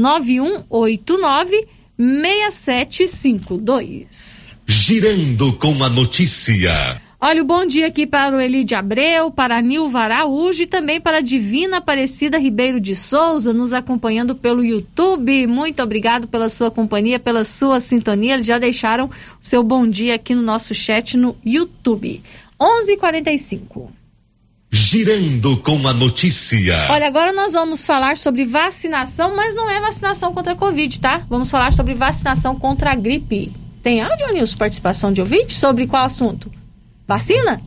[0.00, 4.56] 99189 6752.
[4.66, 7.02] Girando com a notícia.
[7.20, 10.98] Olha, o bom dia aqui para o Elide Abreu, para a Nilva Araújo e também
[10.98, 15.46] para a Divina Aparecida Ribeiro de Souza, nos acompanhando pelo YouTube.
[15.46, 18.32] Muito obrigado pela sua companhia, pela sua sintonia.
[18.32, 22.22] Eles já deixaram o seu bom dia aqui no nosso chat no YouTube.
[22.58, 23.99] 11:45.
[24.72, 26.86] Girando com a notícia.
[26.90, 31.22] Olha, agora nós vamos falar sobre vacinação, mas não é vacinação contra a Covid, tá?
[31.28, 33.50] Vamos falar sobre vacinação contra a gripe.
[33.82, 35.54] Tem áudio, Nilson, participação de ouvinte?
[35.54, 36.52] Sobre qual assunto?
[37.04, 37.60] Vacina?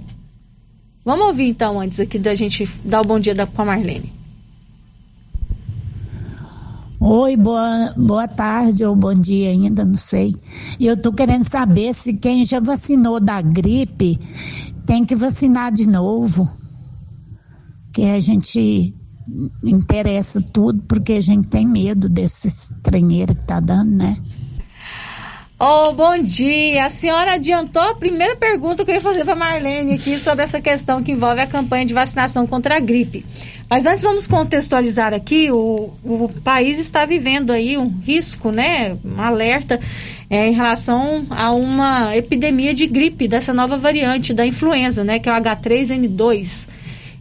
[1.03, 4.09] Vamos ouvir então antes aqui da gente dar o bom dia da, com a Marlene.
[7.01, 10.33] Oi, boa, boa tarde ou bom dia ainda, não sei.
[10.79, 14.17] Eu tô querendo saber se quem já vacinou da gripe
[14.85, 16.62] tem que vacinar de novo.
[17.93, 18.93] Que a gente
[19.63, 24.21] interessa tudo porque a gente tem medo desse estranheiro que tá dando, né?
[25.59, 26.85] Oh, bom dia.
[26.85, 30.59] A senhora adiantou a primeira pergunta que eu ia fazer para Marlene aqui sobre essa
[30.59, 33.25] questão que envolve a campanha de vacinação contra a gripe.
[33.69, 39.21] Mas antes vamos contextualizar aqui, o, o país está vivendo aí um risco, né, um
[39.21, 39.79] alerta
[40.29, 45.29] é, em relação a uma epidemia de gripe dessa nova variante da influenza, né, que
[45.29, 46.67] é o H3N2.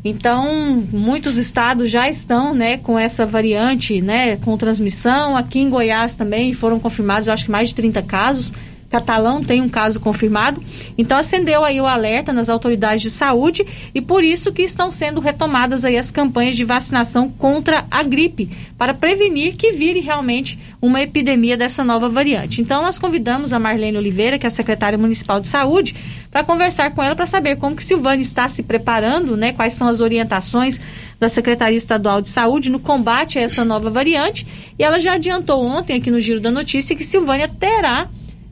[0.05, 5.37] Então, muitos estados já estão, né, com essa variante, né, com transmissão.
[5.37, 8.53] Aqui em Goiás também foram confirmados, eu acho que mais de 30 casos.
[8.91, 10.63] Catalão tem um caso confirmado.
[10.99, 15.19] Então acendeu aí o alerta nas autoridades de saúde e por isso que estão sendo
[15.19, 21.01] retomadas aí as campanhas de vacinação contra a gripe, para prevenir que vire realmente uma
[21.01, 22.61] epidemia dessa nova variante.
[22.61, 25.95] Então nós convidamos a Marlene Oliveira, que é a secretária municipal de saúde,
[26.29, 29.87] para conversar com ela para saber como que Silvânia está se preparando, né, quais são
[29.87, 30.81] as orientações
[31.21, 34.45] da Secretaria Estadual de Saúde no combate a essa nova variante.
[34.77, 38.09] E ela já adiantou ontem aqui no Giro da Notícia que Silvânia terá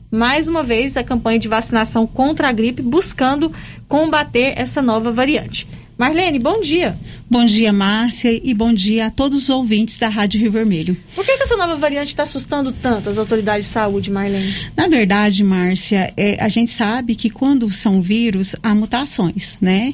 [0.09, 3.51] mais uma vez a campanha de vacinação contra a gripe, buscando
[3.87, 5.67] combater essa nova variante.
[6.01, 6.97] Marlene, bom dia.
[7.29, 10.97] Bom dia, Márcia, e bom dia a todos os ouvintes da Rádio Rio Vermelho.
[11.13, 14.51] Por que, que essa nova variante está assustando tanto as autoridades de saúde, Marlene?
[14.75, 19.93] Na verdade, Márcia, é, a gente sabe que quando são vírus, há mutações, né?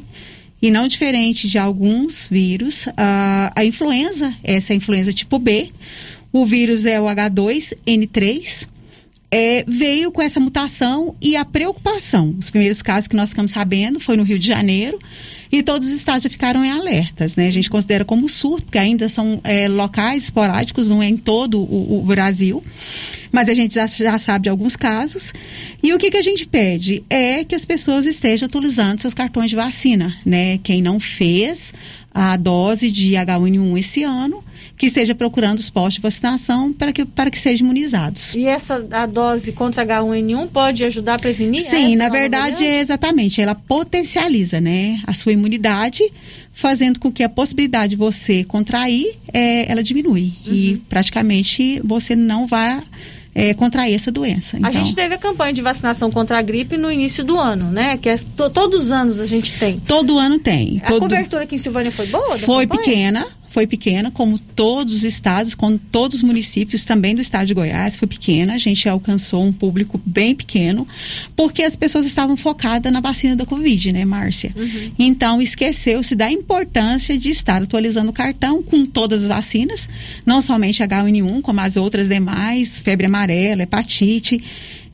[0.62, 5.74] E não diferente de alguns vírus, a, a influenza, essa é a influenza tipo B,
[6.32, 8.66] o vírus é o H2N3,
[9.30, 12.34] é, veio com essa mutação e a preocupação.
[12.40, 14.98] Os primeiros casos que nós ficamos sabendo foi no Rio de Janeiro
[15.52, 17.48] e todos os estados já ficaram em alertas, né?
[17.48, 21.60] A gente considera como surto, porque ainda são é, locais esporádicos, não é em todo
[21.60, 22.64] o, o Brasil,
[23.32, 25.34] mas a gente já, já, sabe de alguns casos.
[25.82, 29.50] E o que, que a gente pede é que as pessoas estejam atualizando seus cartões
[29.50, 30.58] de vacina, né?
[30.64, 31.74] Quem não fez
[32.14, 34.44] a dose de H1N1 esse ano,
[34.78, 38.36] que esteja procurando os postos de vacinação para que, para que sejam imunizados.
[38.36, 41.62] E essa a dose contra H1N1 pode ajudar a prevenir?
[41.62, 43.42] Sim, na verdade, é exatamente.
[43.42, 46.04] Ela potencializa né, a sua imunidade,
[46.52, 50.34] fazendo com que a possibilidade de você contrair, é, ela diminui.
[50.46, 50.54] Uhum.
[50.54, 52.80] E praticamente você não vai
[53.38, 54.58] é, contrair essa doença.
[54.58, 57.72] Então, a gente teve a campanha de vacinação contra a gripe no início do ano,
[57.72, 57.96] né?
[57.98, 59.80] Que é, to, todos os anos a gente tem.
[59.80, 60.82] Todo ano tem.
[60.84, 61.02] A todo...
[61.02, 62.40] cobertura aqui em Silvânia foi boa?
[62.40, 62.84] Foi campanha?
[62.84, 67.56] pequena, foi pequena, como todos os estados, como todos os municípios também do estado de
[67.56, 68.54] Goiás, foi pequena.
[68.54, 70.88] A gente alcançou um público bem pequeno,
[71.36, 74.54] porque as pessoas estavam focadas na vacina da Covid, né, Márcia?
[74.56, 74.92] Uhum.
[75.00, 79.90] Então, esqueceu-se da importância de estar atualizando o cartão com todas as vacinas,
[80.24, 84.40] não somente H1N1, como as outras demais, febre amarela, hepatite.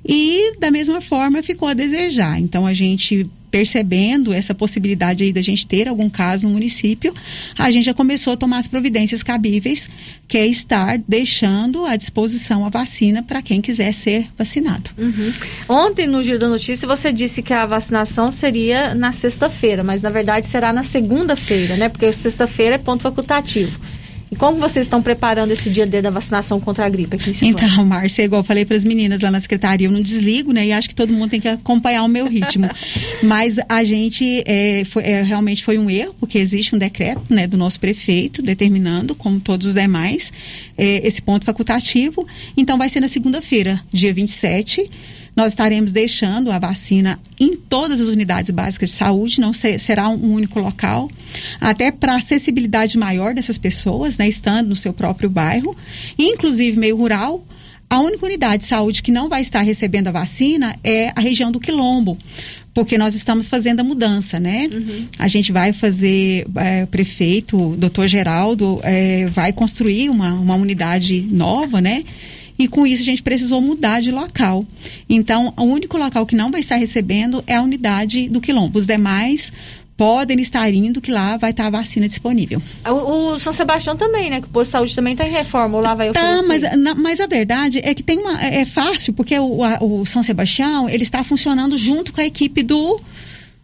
[0.05, 2.39] E, da mesma forma, ficou a desejar.
[2.39, 7.13] Então, a gente percebendo essa possibilidade aí da gente ter algum caso no município,
[7.55, 9.87] a gente já começou a tomar as providências cabíveis,
[10.27, 14.89] que é estar deixando à disposição a vacina para quem quiser ser vacinado.
[14.97, 15.31] Uhum.
[15.69, 20.09] Ontem, no Giro da Notícia, você disse que a vacinação seria na sexta-feira, mas na
[20.09, 21.89] verdade será na segunda-feira, né?
[21.89, 23.79] Porque sexta-feira é ponto facultativo.
[24.33, 27.33] E como vocês estão preparando esse dia D da vacinação contra a gripe aqui em
[27.33, 27.67] Silvânia?
[27.71, 30.65] Então, Márcia, igual eu falei para as meninas lá na secretaria, eu não desligo, né?
[30.65, 32.67] E acho que todo mundo tem que acompanhar o meu ritmo.
[33.21, 37.45] Mas a gente é, foi, é, realmente foi um erro, porque existe um decreto né,
[37.45, 40.33] do nosso prefeito determinando, como todos os demais,
[40.75, 42.25] é, esse ponto facultativo.
[42.57, 44.89] Então, vai ser na segunda-feira, dia 27
[45.35, 50.07] nós estaremos deixando a vacina em todas as unidades básicas de saúde, não ser, será
[50.09, 51.09] um único local,
[51.59, 55.75] até para acessibilidade maior dessas pessoas, né, estando no seu próprio bairro,
[56.17, 57.43] inclusive meio rural.
[57.89, 61.51] A única unidade de saúde que não vai estar recebendo a vacina é a região
[61.51, 62.17] do Quilombo,
[62.73, 64.67] porque nós estamos fazendo a mudança, né?
[64.71, 65.07] Uhum.
[65.19, 70.55] A gente vai fazer, é, o prefeito, o doutor Geraldo, é, vai construir uma, uma
[70.55, 72.03] unidade nova, né?
[72.57, 74.65] E com isso a gente precisou mudar de local.
[75.09, 78.77] Então, o único local que não vai estar recebendo é a unidade do Quilombo.
[78.77, 79.51] Os demais
[79.95, 82.61] podem estar indo, que lá vai estar a vacina disponível.
[82.85, 84.41] O, o São Sebastião também, né?
[84.41, 86.35] Que o posto de saúde também está em reforma, lá vai oferecer.
[86.35, 88.43] Tá, mas, na, mas a verdade é que tem uma.
[88.43, 92.25] É, é fácil, porque o, a, o São Sebastião ele está funcionando junto com a
[92.25, 92.99] equipe do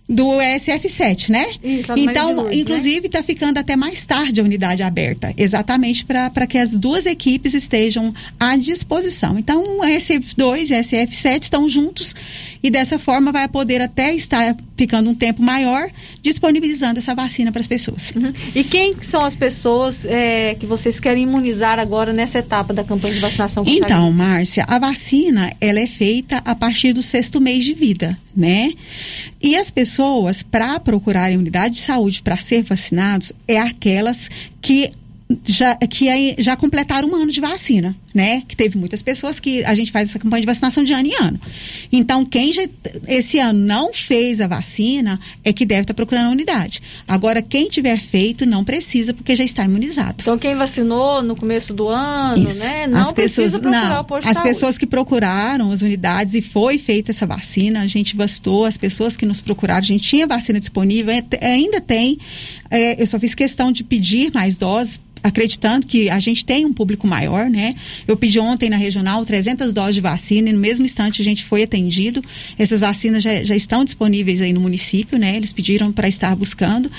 [0.09, 1.45] do SF7, né?
[1.63, 2.55] Isso, então, Luz, né?
[2.55, 3.23] inclusive, está né?
[3.23, 8.55] ficando até mais tarde a unidade aberta, exatamente para que as duas equipes estejam à
[8.55, 9.37] disposição.
[9.37, 12.15] Então, o SF2 e o SF7 estão juntos
[12.63, 15.89] e dessa forma vai poder até estar ficando um tempo maior
[16.21, 18.11] disponibilizando essa vacina para as pessoas.
[18.15, 18.33] Uhum.
[18.55, 23.13] E quem são as pessoas é, que vocês querem imunizar agora nessa etapa da campanha
[23.13, 23.63] de vacinação?
[23.67, 28.73] Então, Márcia, a vacina ela é feita a partir do sexto mês de vida, né?
[29.41, 29.98] E as pessoas,
[30.43, 34.29] para procurarem unidade de saúde para ser vacinados, é aquelas
[34.61, 34.91] que
[35.45, 38.41] já, que já completaram um ano de vacina, né?
[38.47, 41.15] Que teve muitas pessoas que a gente faz essa campanha de vacinação de ano em
[41.21, 41.39] ano.
[41.91, 42.63] Então, quem já,
[43.07, 46.81] esse ano não fez a vacina é que deve estar procurando a unidade.
[47.07, 50.15] Agora, quem tiver feito não precisa porque já está imunizado.
[50.21, 52.65] Então, quem vacinou no começo do ano, Isso.
[52.65, 52.87] né?
[52.87, 54.49] Não as pessoas, precisa procurar não, o posto As saúde.
[54.49, 59.15] pessoas que procuraram as unidades e foi feita essa vacina, a gente vacinou as pessoas
[59.15, 62.17] que nos procuraram, a gente tinha vacina disponível, ainda tem.
[62.71, 66.73] É, eu só fiz questão de pedir mais doses acreditando que a gente tem um
[66.73, 67.75] público maior, né?
[68.07, 71.43] Eu pedi ontem na regional 300 doses de vacina e no mesmo instante a gente
[71.43, 72.23] foi atendido.
[72.57, 75.35] Essas vacinas já, já estão disponíveis aí no município, né?
[75.35, 76.89] Eles pediram para estar buscando.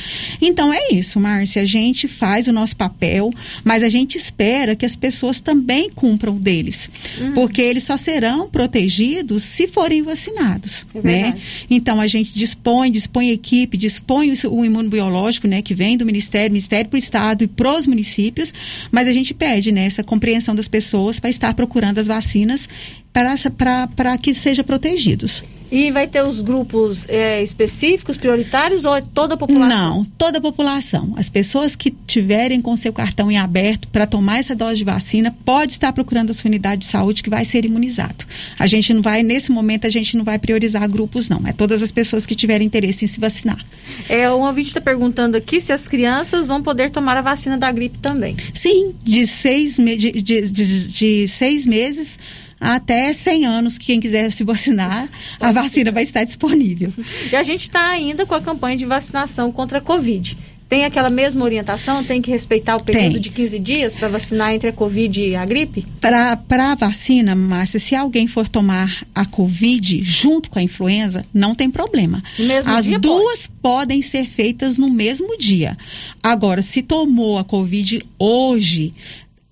[0.40, 1.62] Então é isso, Márcia.
[1.62, 3.32] A gente faz o nosso papel,
[3.64, 6.88] mas a gente espera que as pessoas também cumpram deles,
[7.20, 7.32] uhum.
[7.32, 11.34] porque eles só serão protegidos se forem vacinados, é né?
[11.70, 15.62] Então a gente dispõe, dispõe equipe, dispõe o, o imunobiológico, né?
[15.62, 18.52] Que vem do Ministério, Ministério para o Estado e pros municípios municípios,
[18.90, 22.68] mas a gente pede né, essa compreensão das pessoas para estar procurando as vacinas
[23.12, 25.44] para que sejam protegidos.
[25.70, 29.68] E vai ter os grupos é, específicos, prioritários ou é toda a população?
[29.68, 31.14] Não, toda a população.
[31.16, 35.34] As pessoas que tiverem com seu cartão em aberto para tomar essa dose de vacina,
[35.44, 38.24] pode estar procurando a sua unidade de saúde que vai ser imunizado.
[38.58, 41.46] A gente não vai, nesse momento, a gente não vai priorizar grupos, não.
[41.46, 43.64] É todas as pessoas que tiverem interesse em se vacinar.
[44.08, 47.70] É, o ouvinte está perguntando aqui se as crianças vão poder tomar a vacina da
[47.70, 48.36] gripe também.
[48.54, 52.18] Sim, de seis, de, de, de, de seis meses
[52.60, 55.08] até 100 anos, quem quiser se vacinar,
[55.40, 56.92] a vacina vai estar disponível.
[57.32, 60.36] E a gente está ainda com a campanha de vacinação contra a Covid.
[60.70, 62.04] Tem aquela mesma orientação?
[62.04, 63.20] Tem que respeitar o período Tem.
[63.20, 65.84] de 15 dias para vacinar entre a Covid e a gripe?
[66.00, 71.56] Para a vacina, Márcia, se alguém for tomar a Covid junto com a influenza, não
[71.56, 72.22] tem problema.
[72.66, 73.60] As duas pode.
[73.60, 75.76] podem ser feitas no mesmo dia.
[76.22, 78.94] Agora, se tomou a Covid hoje,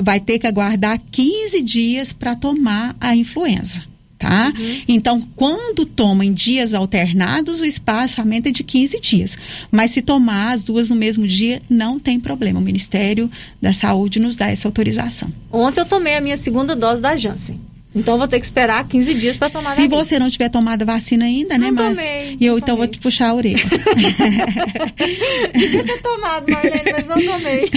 [0.01, 3.83] vai ter que aguardar 15 dias para tomar a influenza.
[4.29, 4.53] Tá?
[4.55, 4.83] Uhum.
[4.87, 9.39] Então, quando toma em dias alternados, o espaçamento é de 15 dias.
[9.71, 12.61] Mas se tomar as duas no mesmo dia, não tem problema.
[12.61, 15.33] O Ministério da Saúde nos dá essa autorização.
[15.51, 17.59] Ontem eu tomei a minha segunda dose da Janssen.
[17.99, 20.85] Então vou ter que esperar 15 dias para tomar Se você não tiver tomado a
[20.85, 22.05] vacina ainda, né, Não Márcia?
[22.05, 23.59] tomei, E eu não então vou te puxar a orelha.
[25.55, 27.71] Devia ter tomado, Marlene, mas não tomei.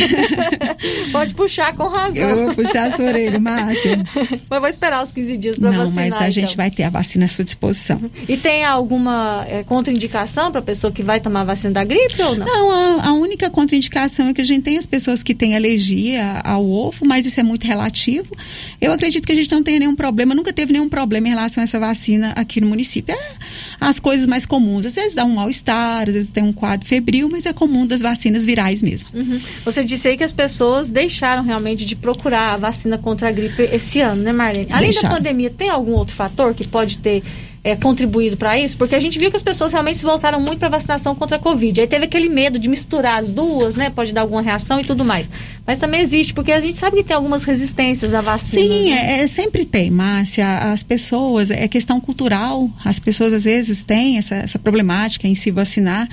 [1.12, 2.22] Pode puxar com razão.
[2.24, 4.04] Eu vou puxar a sua orelha, Márcia.
[4.50, 6.06] Mas vou esperar os 15 dias para Não, vacinar.
[6.06, 6.58] mas a gente então.
[6.58, 8.00] vai ter a vacina à sua disposição.
[8.28, 12.22] E tem alguma é, contraindicação para a pessoa que vai tomar a vacina da gripe
[12.22, 12.46] ou não?
[12.46, 16.42] Não, a, a única contraindicação é que a gente tem as pessoas que têm alergia
[16.44, 18.36] ao ovo, mas isso é muito relativo.
[18.80, 21.62] Eu acredito que a gente não tem nenhum problema, nunca teve nenhum problema em relação
[21.62, 23.16] a essa vacina aqui no município.
[23.16, 23.42] É
[23.82, 24.86] as coisas mais comuns.
[24.86, 28.02] Às vezes dá um mal-estar, às vezes tem um quadro febril, mas é comum das
[28.02, 29.10] vacinas virais mesmo.
[29.12, 29.42] Uhum.
[29.66, 33.64] Você disse aí que as pessoas deixaram realmente de procurar a vacina contra a gripe
[33.64, 34.72] esse ano, né, Marlene?
[34.72, 35.10] Além Deixaram.
[35.10, 37.24] da pandemia, tem algum outro fator que pode ter
[37.64, 38.78] é, contribuído para isso?
[38.78, 41.40] Porque a gente viu que as pessoas realmente se voltaram muito para vacinação contra a
[41.40, 41.82] Covid.
[41.82, 43.90] Aí teve aquele medo de misturar as duas, né?
[43.90, 45.30] Pode dar alguma reação e tudo mais.
[45.66, 48.62] Mas também existe, porque a gente sabe que tem algumas resistências à vacina.
[48.64, 49.20] Sim, né?
[49.20, 50.72] é, é, sempre tem, Márcia.
[50.72, 55.52] As pessoas, é questão cultural, as pessoas às vezes têm essa, essa problemática em se
[55.52, 56.10] vacinar,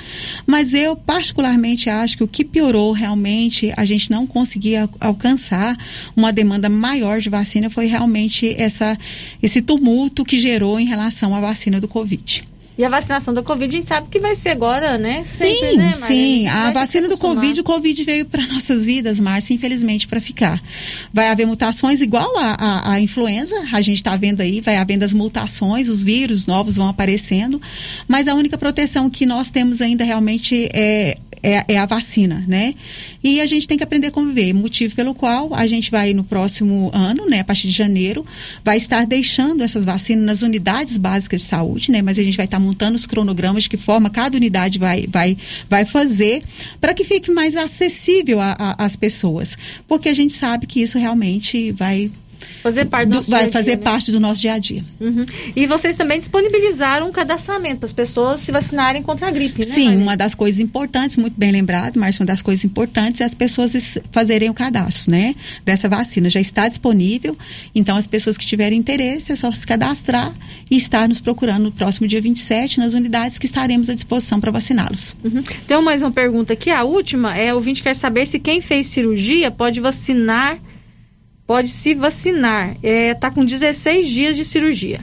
[0.47, 5.77] mas eu particularmente acho que o que piorou realmente a gente não conseguir al- alcançar
[6.15, 8.99] uma demanda maior de vacina foi realmente essa,
[9.43, 12.47] esse tumulto que gerou em relação à vacina do Covid.
[12.79, 15.25] E a vacinação da Covid, a gente sabe que vai ser agora, né?
[15.25, 16.47] Sempre, sim, né, sim.
[16.47, 17.19] A que vacina do.
[17.19, 20.63] Covid, o Covid veio para nossas vidas, Márcia, infelizmente, para ficar.
[21.13, 25.05] Vai haver mutações igual a, a, a influenza, a gente está vendo aí, vai havendo
[25.05, 27.61] as mutações, os vírus novos vão aparecendo,
[28.07, 32.75] mas a única proteção que nós temos ainda realmente é, é, é a vacina, né?
[33.23, 36.25] E a gente tem que aprender a conviver, motivo pelo qual a gente vai no
[36.25, 38.25] próximo ano, né, a partir de janeiro,
[38.65, 42.03] vai estar deixando essas vacinas nas unidades básicas de saúde, né?
[42.03, 45.37] Mas a gente vai estar montando os cronogramas de que forma cada unidade vai, vai,
[45.69, 46.43] vai fazer
[46.81, 49.57] para que fique mais acessível às pessoas.
[49.87, 52.11] Porque a gente sabe que isso realmente vai
[52.63, 53.83] Fazer parte do, do- nosso vai dia a dia, fazer né?
[53.83, 54.85] parte do nosso dia a dia.
[55.01, 55.25] Uhum.
[55.55, 59.75] E vocês também disponibilizaram um cadastramento para as pessoas se vacinarem contra a gripe, né?
[59.75, 60.03] Sim, Marlene?
[60.03, 63.75] uma das coisas importantes, muito bem lembrado, Márcia, uma das coisas importantes é as pessoas
[63.75, 65.35] es- fazerem o cadastro, né?
[65.65, 66.29] Dessa vacina.
[66.29, 67.37] Já está disponível,
[67.75, 70.33] então as pessoas que tiverem interesse é só se cadastrar
[70.71, 74.51] e estar nos procurando no próximo dia 27 nas unidades que estaremos à disposição para
[74.51, 75.15] vaciná-los.
[75.23, 75.43] Uhum.
[75.67, 78.87] Tem mais uma pergunta aqui, a última é, o ouvinte quer saber se quem fez
[78.89, 80.59] cirurgia pode vacinar,
[81.49, 82.77] pode se vacinar.
[82.83, 85.01] É, tá com 16 dias de cirurgia.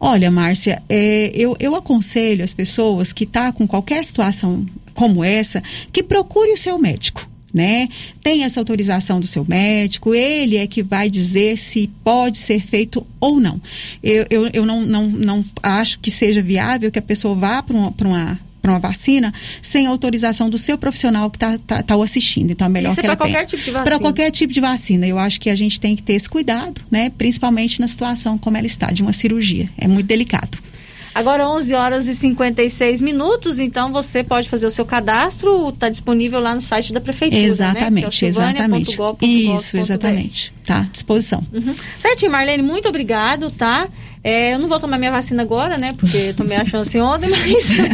[0.00, 5.62] Olha, Márcia, é, eu, eu aconselho as pessoas que estão com qualquer situação como essa,
[5.92, 7.28] que procure o seu médico.
[7.52, 7.88] Né?
[8.22, 13.04] Tem essa autorização do seu médico, ele é que vai dizer se pode ser feito
[13.20, 13.60] ou não.
[14.02, 17.76] Eu, eu, eu não, não, não acho que seja viável que a pessoa vá para
[17.76, 22.02] uma, uma para uma vacina sem autorização do seu profissional que está tá, tá o
[22.02, 22.50] assistindo.
[22.50, 23.36] Então é melhor Isso é que ela pra tenha.
[23.38, 23.84] qualquer tipo de vacina?
[23.84, 25.06] Para qualquer tipo de vacina.
[25.06, 27.10] Eu acho que a gente tem que ter esse cuidado, né?
[27.10, 29.68] Principalmente na situação como ela está, de uma cirurgia.
[29.76, 30.58] É muito delicado.
[31.12, 36.40] Agora 11 horas e 56 minutos, então você pode fazer o seu cadastro, está disponível
[36.40, 38.26] lá no site da prefeitura, Exatamente, né?
[38.26, 38.98] É exatamente.
[39.22, 40.54] Isso, exatamente.
[40.64, 41.44] Tá à disposição.
[41.52, 41.74] Uhum.
[41.98, 43.88] Certinho, Marlene, muito obrigado, tá?
[44.22, 45.94] É, eu não vou tomar minha vacina agora, né?
[45.98, 47.40] Porque tomei a chance ontem, mas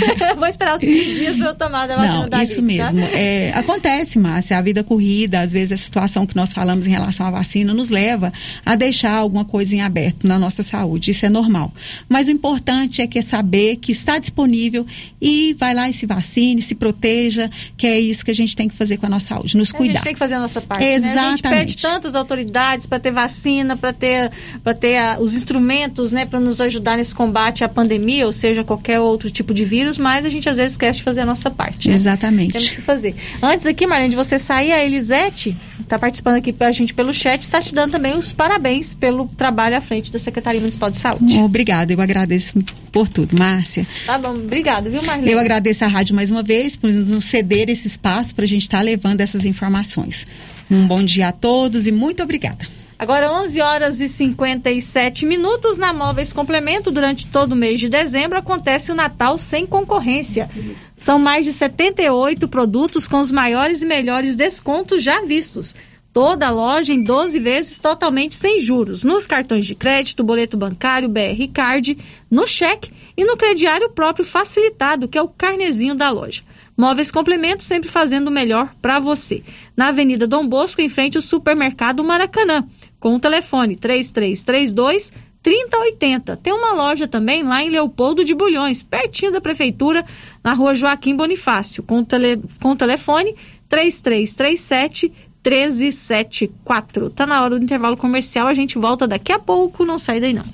[0.37, 2.93] vou esperar os 15 dias para eu tomar a vacina Não, da isso gripe, tá?
[2.93, 3.09] mesmo.
[3.13, 7.27] É, acontece, Márcia, a vida corrida, às vezes a situação que nós falamos em relação
[7.27, 8.33] à vacina nos leva
[8.65, 11.13] a deixar alguma coisa em aberto na nossa saúde.
[11.13, 11.73] Isso é normal.
[12.09, 14.85] Mas o importante é que é saber que está disponível
[15.21, 18.69] e vai lá e se vacine, se proteja, que é isso que a gente tem
[18.69, 19.95] que fazer com a nossa saúde, nos A cuidar.
[19.95, 20.81] gente tem que fazer a nossa parte.
[20.83, 20.95] Né?
[20.95, 21.43] A gente Exatamente.
[21.43, 24.31] perde tantas autoridades para ter vacina, para ter,
[24.65, 28.65] pra ter ah, os instrumentos né, para nos ajudar nesse combate à pandemia, ou seja,
[28.65, 31.51] qualquer outro tipo de vírus, mas a gente às vezes esquece de fazer a nossa
[31.51, 31.89] parte.
[31.89, 31.95] Né?
[31.95, 32.53] Exatamente.
[32.55, 33.15] Temos que fazer.
[33.43, 37.43] Antes aqui, Marlene, de você sair, a Elisete está participando aqui a gente pelo chat,
[37.43, 41.39] está te dando também os parabéns pelo trabalho à frente da Secretaria Municipal de Saúde.
[41.39, 42.59] Obrigada, eu agradeço
[42.91, 43.87] por tudo, Márcia.
[44.07, 45.31] Tá bom, obrigado, viu, Marlene?
[45.31, 48.63] Eu agradeço a rádio mais uma vez por nos ceder esse espaço para a gente
[48.63, 50.27] estar levando essas informações.
[50.71, 52.67] Um bom dia a todos e muito obrigada.
[52.99, 56.91] Agora 11 horas e 57 minutos na Móveis Complemento.
[56.91, 60.49] Durante todo o mês de dezembro acontece o Natal sem concorrência.
[60.97, 65.75] São mais de 78 produtos com os maiores e melhores descontos já vistos.
[66.11, 69.05] Toda a loja em 12 vezes totalmente sem juros.
[69.05, 71.99] Nos cartões de crédito, boleto bancário, BR Card,
[72.31, 76.43] no cheque e no crediário próprio facilitado, que é o carnezinho da loja.
[76.77, 79.43] Móveis Complemento sempre fazendo o melhor para você.
[79.75, 82.67] Na Avenida Dom Bosco, em frente ao supermercado Maracanã,
[82.99, 86.37] com o telefone 3332 3080.
[86.39, 90.05] Tem uma loja também lá em Leopoldo de Bulhões, pertinho da prefeitura,
[90.43, 93.33] na rua Joaquim Bonifácio, com, tele, com o telefone
[93.69, 95.13] 3337
[95.45, 97.11] 1374.
[97.11, 100.33] Tá na hora do intervalo comercial, a gente volta daqui a pouco, não sai daí
[100.33, 100.45] não.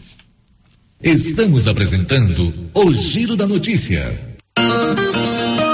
[1.02, 4.14] Estamos apresentando o Giro da Notícia.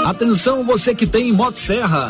[0.05, 2.09] Atenção você que tem Motosserra.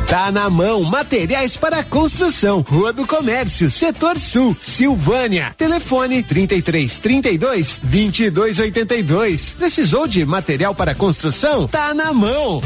[0.11, 5.55] Tá na mão, materiais para construção, Rua do Comércio, Setor Sul, Silvânia.
[5.57, 9.55] Telefone 33 32 22 82.
[9.57, 11.65] Precisou de material para construção?
[11.65, 12.61] Tá na mão.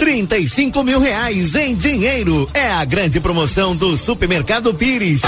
[0.00, 2.50] 35 mil reais em dinheiro.
[2.52, 5.20] É a grande promoção do Supermercado Pires.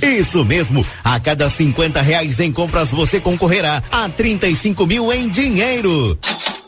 [0.00, 6.18] Isso mesmo, a cada 50 reais em compras você concorrerá a 35 mil em dinheiro.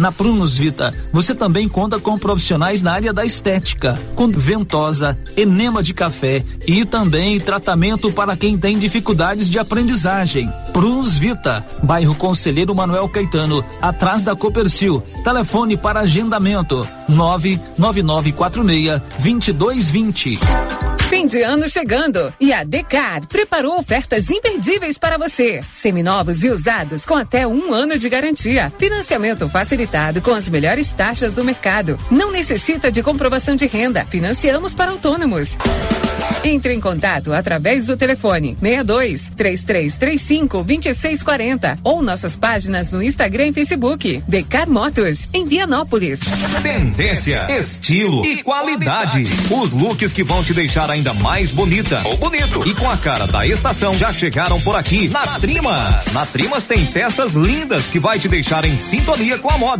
[0.00, 5.82] Na Prunus Vita, você também conta com profissionais na área da estética, com ventosa, enema
[5.82, 10.50] de café e também tratamento para quem tem dificuldades de aprendizagem.
[10.72, 15.02] Prunus Vita, bairro Conselheiro Manuel Caetano, atrás da Copercil.
[15.22, 20.38] Telefone para agendamento: 99946 2220.
[21.10, 25.60] Fim de ano chegando e a Decar preparou ofertas imperdíveis para você.
[25.72, 28.72] Seminovos e usados com até um ano de garantia.
[28.78, 29.89] Financiamento facilitado
[30.22, 31.98] com as melhores taxas do mercado.
[32.10, 34.06] Não necessita de comprovação de renda.
[34.08, 35.56] Financiamos para autônomos.
[36.44, 43.52] Entre em contato através do telefone 62 3335 2640 ou nossas páginas no Instagram e
[43.52, 44.22] Facebook.
[44.26, 46.20] Decar Motos, em Vianópolis.
[46.62, 49.22] Tendência, estilo e qualidade.
[49.50, 53.26] Os looks que vão te deixar ainda mais bonita ou bonito e com a cara
[53.26, 56.06] da estação já chegaram por aqui na Trimas.
[56.12, 59.79] Na Trimas tem peças lindas que vai te deixar em sintonia com a moda.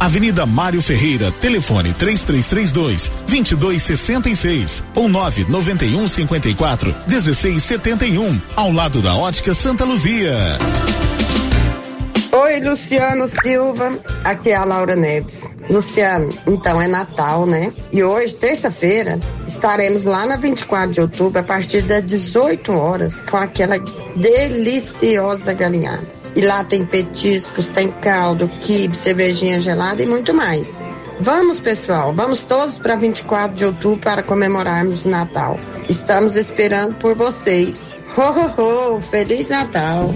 [0.00, 9.84] Avenida Mário Ferreira, telefone 3332 2266 ou 991 54 1671, ao lado da Ótica Santa
[9.84, 10.58] Luzia.
[12.32, 13.98] Oi, Luciano Silva.
[14.24, 15.48] Aqui é a Laura Neves.
[15.68, 17.72] Luciano, então é Natal, né?
[17.92, 23.36] E hoje, terça-feira, estaremos lá na 24 de outubro a partir das 18 horas com
[23.36, 23.78] aquela
[24.14, 26.19] deliciosa galinhada.
[26.34, 30.82] E lá tem petiscos, tem caldo, quibe, cervejinha gelada e muito mais.
[31.18, 35.58] Vamos, pessoal, vamos todos para 24 de outubro para comemorarmos o Natal.
[35.88, 37.94] Estamos esperando por vocês.
[38.16, 39.00] Ho, ho, ho!
[39.00, 40.14] Feliz Natal!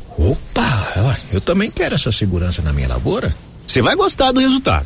[0.21, 3.35] Opa, eu também quero essa segurança na minha lavoura.
[3.65, 4.85] Você vai gostar do resultado.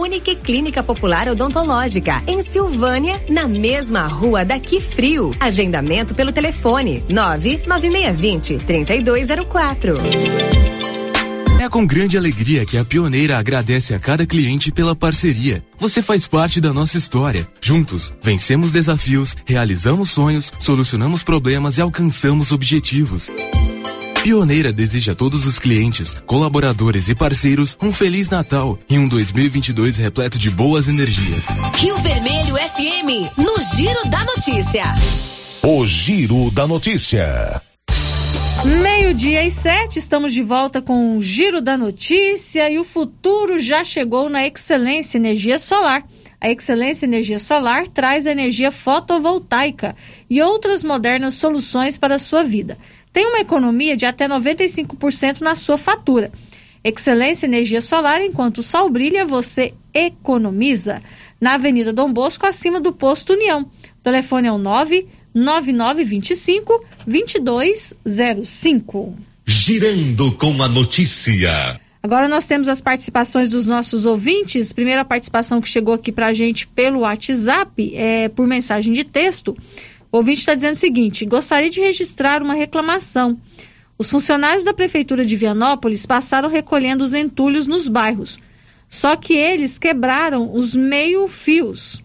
[0.00, 5.34] Unique Clínica Popular Odontológica, em Silvânia, na mesma rua daqui frio.
[5.38, 9.94] Agendamento pelo telefone 99620 3204.
[11.60, 15.62] É com grande alegria que a Pioneira agradece a cada cliente pela parceria.
[15.76, 17.46] Você faz parte da nossa história.
[17.60, 23.30] Juntos, vencemos desafios, realizamos sonhos, solucionamos problemas e alcançamos objetivos.
[24.22, 29.96] Pioneira deseja a todos os clientes, colaboradores e parceiros um Feliz Natal e um 2022
[29.96, 31.46] repleto de boas energias.
[31.76, 34.94] Rio Vermelho FM, no Giro da Notícia.
[35.62, 37.62] O Giro da Notícia.
[38.82, 43.82] Meio-dia e sete, estamos de volta com o Giro da Notícia e o futuro já
[43.84, 46.04] chegou na Excelência Energia Solar.
[46.40, 49.94] A Excelência Energia Solar traz energia fotovoltaica
[50.28, 52.78] e outras modernas soluções para a sua vida
[53.12, 56.30] tem uma economia de até 95% na sua fatura.
[56.82, 61.02] Excelência Energia Solar, enquanto o sol brilha, você economiza.
[61.40, 63.62] Na Avenida Dom Bosco, acima do posto União.
[63.62, 69.16] O telefone é o 99925 2205.
[69.46, 71.80] Girando com a notícia.
[72.02, 74.72] Agora nós temos as participações dos nossos ouvintes.
[74.72, 79.56] Primeira participação que chegou aqui para a gente pelo WhatsApp, é por mensagem de texto.
[80.10, 83.38] O ouvinte está dizendo o seguinte: gostaria de registrar uma reclamação.
[83.98, 88.38] Os funcionários da Prefeitura de Vianópolis passaram recolhendo os entulhos nos bairros.
[88.88, 92.02] Só que eles quebraram os meio-fios.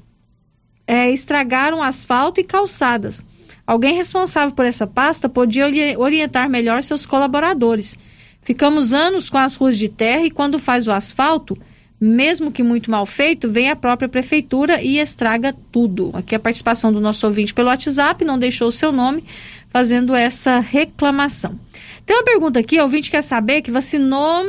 [0.88, 3.26] é, estragaram asfalto e calçadas.
[3.66, 5.66] Alguém responsável por essa pasta podia
[5.98, 7.98] orientar melhor seus colaboradores.
[8.46, 11.58] Ficamos anos com as ruas de terra e quando faz o asfalto,
[12.00, 16.12] mesmo que muito mal feito, vem a própria prefeitura e estraga tudo.
[16.14, 19.24] Aqui a participação do nosso ouvinte pelo WhatsApp, não deixou o seu nome,
[19.72, 21.60] fazendo essa reclamação.
[22.06, 24.46] Tem uma pergunta aqui, o ouvinte quer saber que vacinou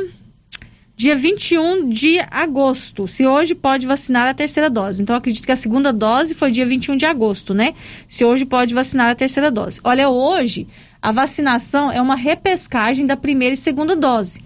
[0.97, 3.07] dia 21 de agosto.
[3.07, 5.03] Se hoje pode vacinar a terceira dose.
[5.03, 7.75] Então, acredito que a segunda dose foi dia 21 de agosto, né?
[8.07, 9.79] Se hoje pode vacinar a terceira dose.
[9.83, 10.67] Olha, hoje
[10.99, 14.39] a vacinação é uma repescagem da primeira e segunda dose.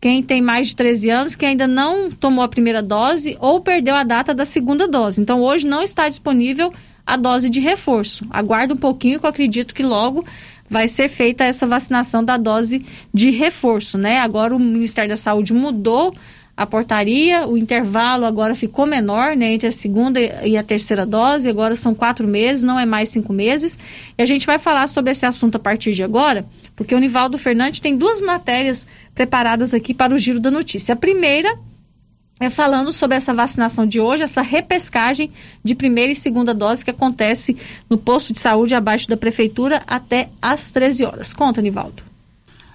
[0.00, 3.94] Quem tem mais de 13 anos, que ainda não tomou a primeira dose ou perdeu
[3.94, 5.20] a data da segunda dose.
[5.20, 6.74] Então, hoje não está disponível
[7.06, 8.26] a dose de reforço.
[8.28, 10.24] Aguarde um pouquinho, que eu acredito que logo
[10.72, 12.82] vai ser feita essa vacinação da dose
[13.12, 14.18] de reforço, né?
[14.20, 16.14] Agora o Ministério da Saúde mudou
[16.56, 21.48] a portaria, o intervalo agora ficou menor, né, entre a segunda e a terceira dose,
[21.48, 23.78] agora são quatro meses, não é mais cinco meses.
[24.16, 26.44] E a gente vai falar sobre esse assunto a partir de agora,
[26.74, 30.94] porque o Nivaldo Fernandes tem duas matérias preparadas aqui para o Giro da Notícia.
[30.94, 31.58] A primeira
[32.40, 35.30] é falando sobre essa vacinação de hoje, essa repescagem
[35.62, 37.56] de primeira e segunda dose que acontece
[37.88, 41.32] no posto de saúde abaixo da prefeitura até às 13 horas.
[41.32, 42.02] Conta, Nivaldo.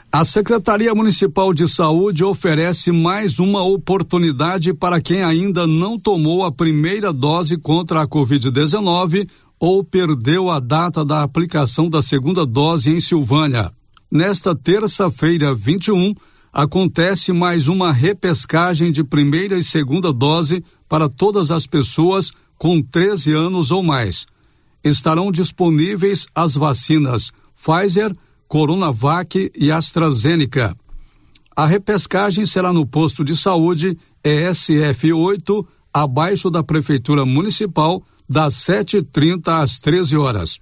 [0.10, 6.52] A Secretaria Municipal de Saúde oferece mais uma oportunidade para quem ainda não tomou a
[6.52, 9.30] primeira dose contra a Covid-19
[9.60, 13.72] ou perdeu a data da aplicação da segunda dose em Silvânia.
[14.10, 16.16] Nesta terça-feira, 21,
[16.58, 23.32] acontece mais uma repescagem de primeira e segunda dose para todas as pessoas com 13
[23.32, 24.26] anos ou mais.
[24.84, 28.12] Estarão disponíveis as vacinas Pfizer,
[28.48, 30.76] Coronavac e AstraZeneca.
[31.56, 35.64] A repescagem será no posto de saúde ESF8,
[35.94, 40.60] abaixo da Prefeitura Municipal, das 7h30 às 13 horas.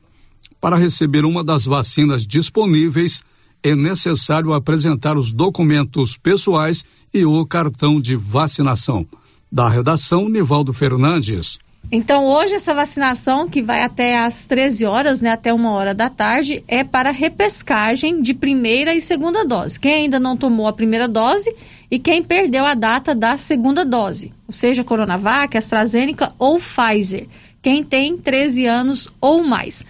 [0.59, 3.23] Para receber uma das vacinas disponíveis,
[3.63, 6.83] é necessário apresentar os documentos pessoais
[7.13, 9.05] e o cartão de vacinação.
[9.51, 11.59] Da redação, Nivaldo Fernandes.
[11.91, 16.09] Então, hoje, essa vacinação, que vai até às 13 horas, né, até uma hora da
[16.09, 19.79] tarde, é para repescagem de primeira e segunda dose.
[19.79, 21.55] Quem ainda não tomou a primeira dose
[21.89, 27.27] e quem perdeu a data da segunda dose, ou seja, Coronavac, AstraZeneca ou Pfizer.
[27.61, 29.83] Quem tem 13 anos ou mais.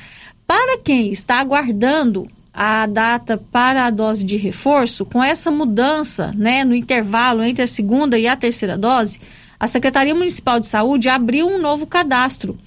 [0.45, 6.63] Para quem está aguardando a data para a dose de reforço, com essa mudança né,
[6.63, 9.19] no intervalo entre a segunda e a terceira dose,
[9.59, 12.57] a Secretaria Municipal de Saúde abriu um novo cadastro,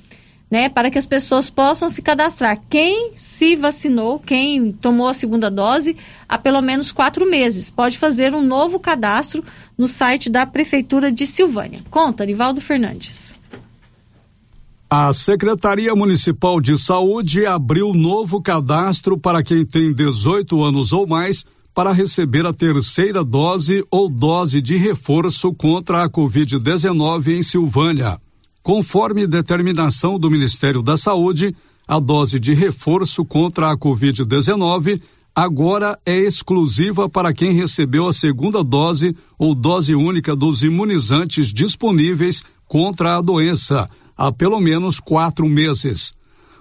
[0.50, 2.60] né, para que as pessoas possam se cadastrar.
[2.68, 5.96] Quem se vacinou, quem tomou a segunda dose,
[6.28, 9.42] há pelo menos quatro meses, pode fazer um novo cadastro
[9.76, 11.80] no site da Prefeitura de Silvânia.
[11.90, 13.34] Conta, Nivaldo Fernandes.
[14.90, 21.44] A Secretaria Municipal de Saúde abriu novo cadastro para quem tem 18 anos ou mais
[21.74, 28.18] para receber a terceira dose ou dose de reforço contra a Covid-19 em Silvânia.
[28.62, 31.54] Conforme determinação do Ministério da Saúde,
[31.86, 35.02] a dose de reforço contra a Covid-19
[35.34, 42.42] agora é exclusiva para quem recebeu a segunda dose ou dose única dos imunizantes disponíveis
[42.66, 43.86] contra a doença
[44.18, 46.12] há pelo menos quatro meses.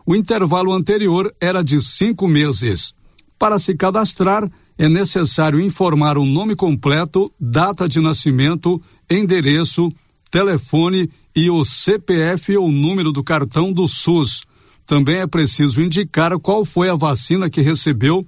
[0.05, 2.93] O intervalo anterior era de cinco meses.
[3.39, 8.79] Para se cadastrar, é necessário informar o nome completo, data de nascimento,
[9.09, 9.91] endereço,
[10.29, 14.43] telefone e o CPF ou número do cartão do SUS.
[14.85, 18.25] Também é preciso indicar qual foi a vacina que recebeu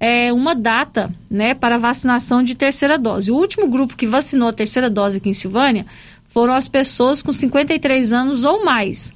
[0.00, 3.30] é, uma data né, para vacinação de terceira dose.
[3.30, 5.86] O último grupo que vacinou a terceira dose aqui em Silvânia
[6.28, 9.12] foram as pessoas com 53 anos ou mais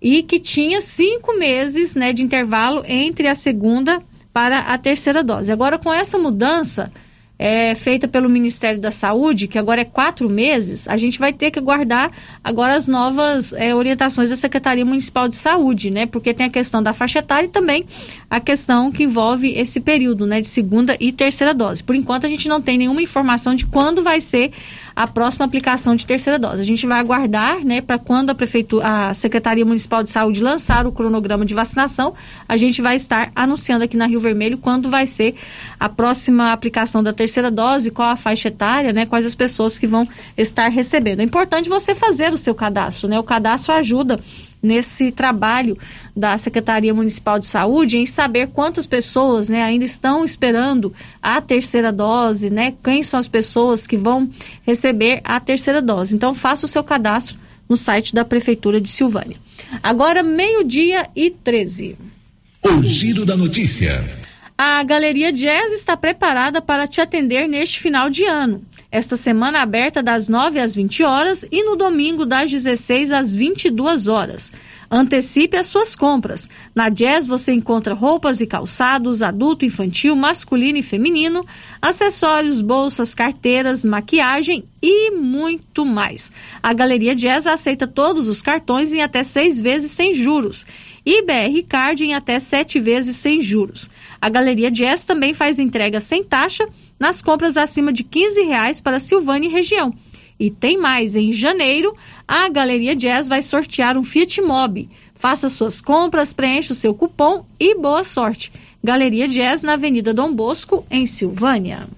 [0.00, 4.02] e que tinha cinco meses né, de intervalo entre a segunda
[4.32, 5.50] para a terceira dose.
[5.50, 6.92] Agora, com essa mudança
[7.44, 11.50] é, feita pelo Ministério da Saúde, que agora é quatro meses, a gente vai ter
[11.50, 12.10] que guardar
[12.42, 16.06] agora as novas é, orientações da Secretaria Municipal de Saúde, né?
[16.06, 17.84] Porque tem a questão da faixa etária e também
[18.30, 20.40] a questão que envolve esse período, né?
[20.40, 21.84] De segunda e terceira dose.
[21.84, 24.50] Por enquanto, a gente não tem nenhuma informação de quando vai ser
[24.96, 26.60] a próxima aplicação de terceira dose.
[26.60, 30.86] A gente vai aguardar, né, para quando a prefeitura, a Secretaria Municipal de Saúde lançar
[30.86, 32.14] o cronograma de vacinação,
[32.48, 35.34] a gente vai estar anunciando aqui na Rio Vermelho quando vai ser
[35.80, 39.86] a próxima aplicação da terceira dose, qual a faixa etária, né, quais as pessoas que
[39.86, 41.20] vão estar recebendo.
[41.20, 43.18] É importante você fazer o seu cadastro, né?
[43.18, 44.20] O cadastro ajuda
[44.64, 45.76] nesse trabalho
[46.16, 50.92] da Secretaria Municipal de Saúde em saber quantas pessoas né, ainda estão esperando
[51.22, 52.74] a terceira dose, né?
[52.82, 54.28] Quem são as pessoas que vão
[54.66, 56.16] receber a terceira dose.
[56.16, 57.36] Então, faça o seu cadastro
[57.68, 59.36] no site da Prefeitura de Silvânia.
[59.82, 61.96] Agora, meio-dia e 13.
[62.62, 64.02] O Giro da Notícia.
[64.56, 68.62] A Galeria Jazz está preparada para te atender neste final de ano.
[68.94, 74.06] Esta semana aberta das 9 às 20 horas e no domingo das 16 às 22
[74.06, 74.52] horas.
[74.88, 76.48] Antecipe as suas compras.
[76.72, 81.44] Na Jazz você encontra roupas e calçados adulto, infantil, masculino e feminino,
[81.82, 86.30] acessórios, bolsas, carteiras, maquiagem e muito mais.
[86.62, 90.64] A Galeria Jazz aceita todos os cartões em até seis vezes sem juros
[91.04, 93.90] e BR Card em até sete vezes sem juros.
[94.20, 96.66] A Galeria Jazz também faz entrega sem taxa
[96.98, 99.92] nas compras acima de 15 reais para Silvânia e região.
[100.38, 101.94] E tem mais, em janeiro,
[102.26, 104.88] a Galeria Jazz vai sortear um Fiat Mobi.
[105.14, 108.52] Faça suas compras, preencha o seu cupom e boa sorte.
[108.82, 111.88] Galeria Jazz na Avenida Dom Bosco, em Silvânia.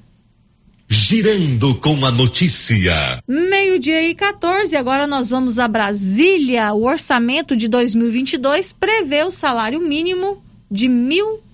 [0.89, 3.21] Girando com a notícia.
[3.27, 6.73] Meio-dia e 14, agora nós vamos a Brasília.
[6.73, 10.41] O orçamento de 2022 prevê o salário mínimo
[10.71, 10.95] de R$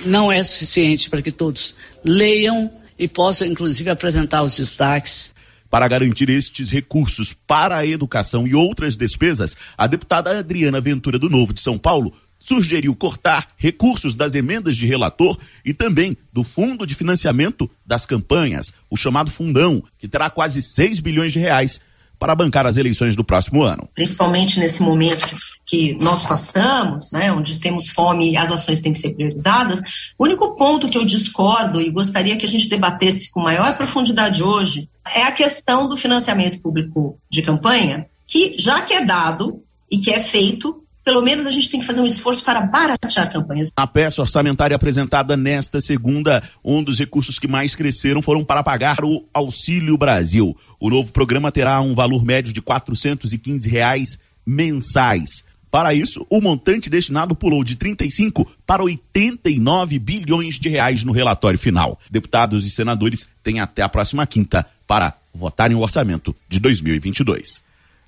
[0.05, 2.69] não é suficiente para que todos leiam
[3.03, 5.33] e possam, inclusive, apresentar os destaques.
[5.69, 11.29] Para garantir estes recursos para a educação e outras despesas, a deputada Adriana Ventura do
[11.29, 16.85] Novo de São Paulo sugeriu cortar recursos das emendas de relator e também do fundo
[16.85, 21.81] de financiamento das campanhas, o chamado fundão, que terá quase 6 bilhões de reais
[22.23, 23.89] para bancar as eleições do próximo ano.
[23.93, 25.35] Principalmente nesse momento
[25.65, 29.81] que nós passamos, né, onde temos fome e as ações têm que ser priorizadas,
[30.17, 34.41] o único ponto que eu discordo e gostaria que a gente debatesse com maior profundidade
[34.41, 39.97] hoje é a questão do financiamento público de campanha, que já que é dado e
[39.97, 43.71] que é feito, pelo menos a gente tem que fazer um esforço para baratear campanhas.
[43.77, 49.03] Na peça orçamentária apresentada nesta segunda, um dos recursos que mais cresceram foram para pagar
[49.03, 50.55] o Auxílio Brasil.
[50.79, 55.43] O novo programa terá um valor médio de 415 reais mensais.
[55.69, 61.57] Para isso, o montante destinado pulou de 35 para 89 bilhões de reais no relatório
[61.57, 61.99] final.
[62.11, 67.63] Deputados e senadores têm até a próxima quinta para votarem o orçamento de 2022.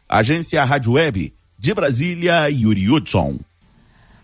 [0.08, 1.34] Agência Rádio Web
[1.66, 3.40] de Brasília, Yuri Hudson.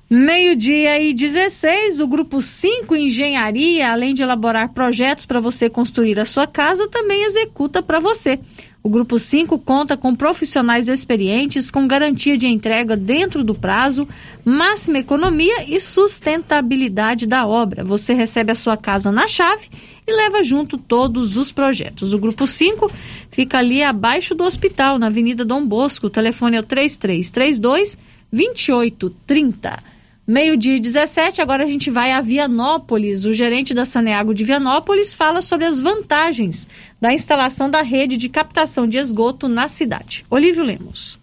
[0.08, 6.26] Meio-dia e 16, o Grupo 5 Engenharia, além de elaborar projetos para você construir a
[6.26, 8.40] sua casa, também executa para você.
[8.84, 14.08] O Grupo 5 conta com profissionais experientes, com garantia de entrega dentro do prazo,
[14.44, 17.84] máxima economia e sustentabilidade da obra.
[17.84, 19.70] Você recebe a sua casa na chave
[20.08, 22.12] e leva junto todos os projetos.
[22.12, 22.92] O Grupo 5
[23.30, 26.08] fica ali abaixo do hospital, na Avenida Dom Bosco.
[26.08, 27.96] O telefone é o 3332
[28.34, 29.91] 2830.
[30.32, 33.26] Meio-dia e 17, agora a gente vai a Vianópolis.
[33.26, 36.70] O gerente da Saneago de Vianópolis fala sobre as vantagens
[37.02, 40.26] da instalação da rede de captação de esgoto na cidade.
[40.30, 41.20] Olívio Lemos.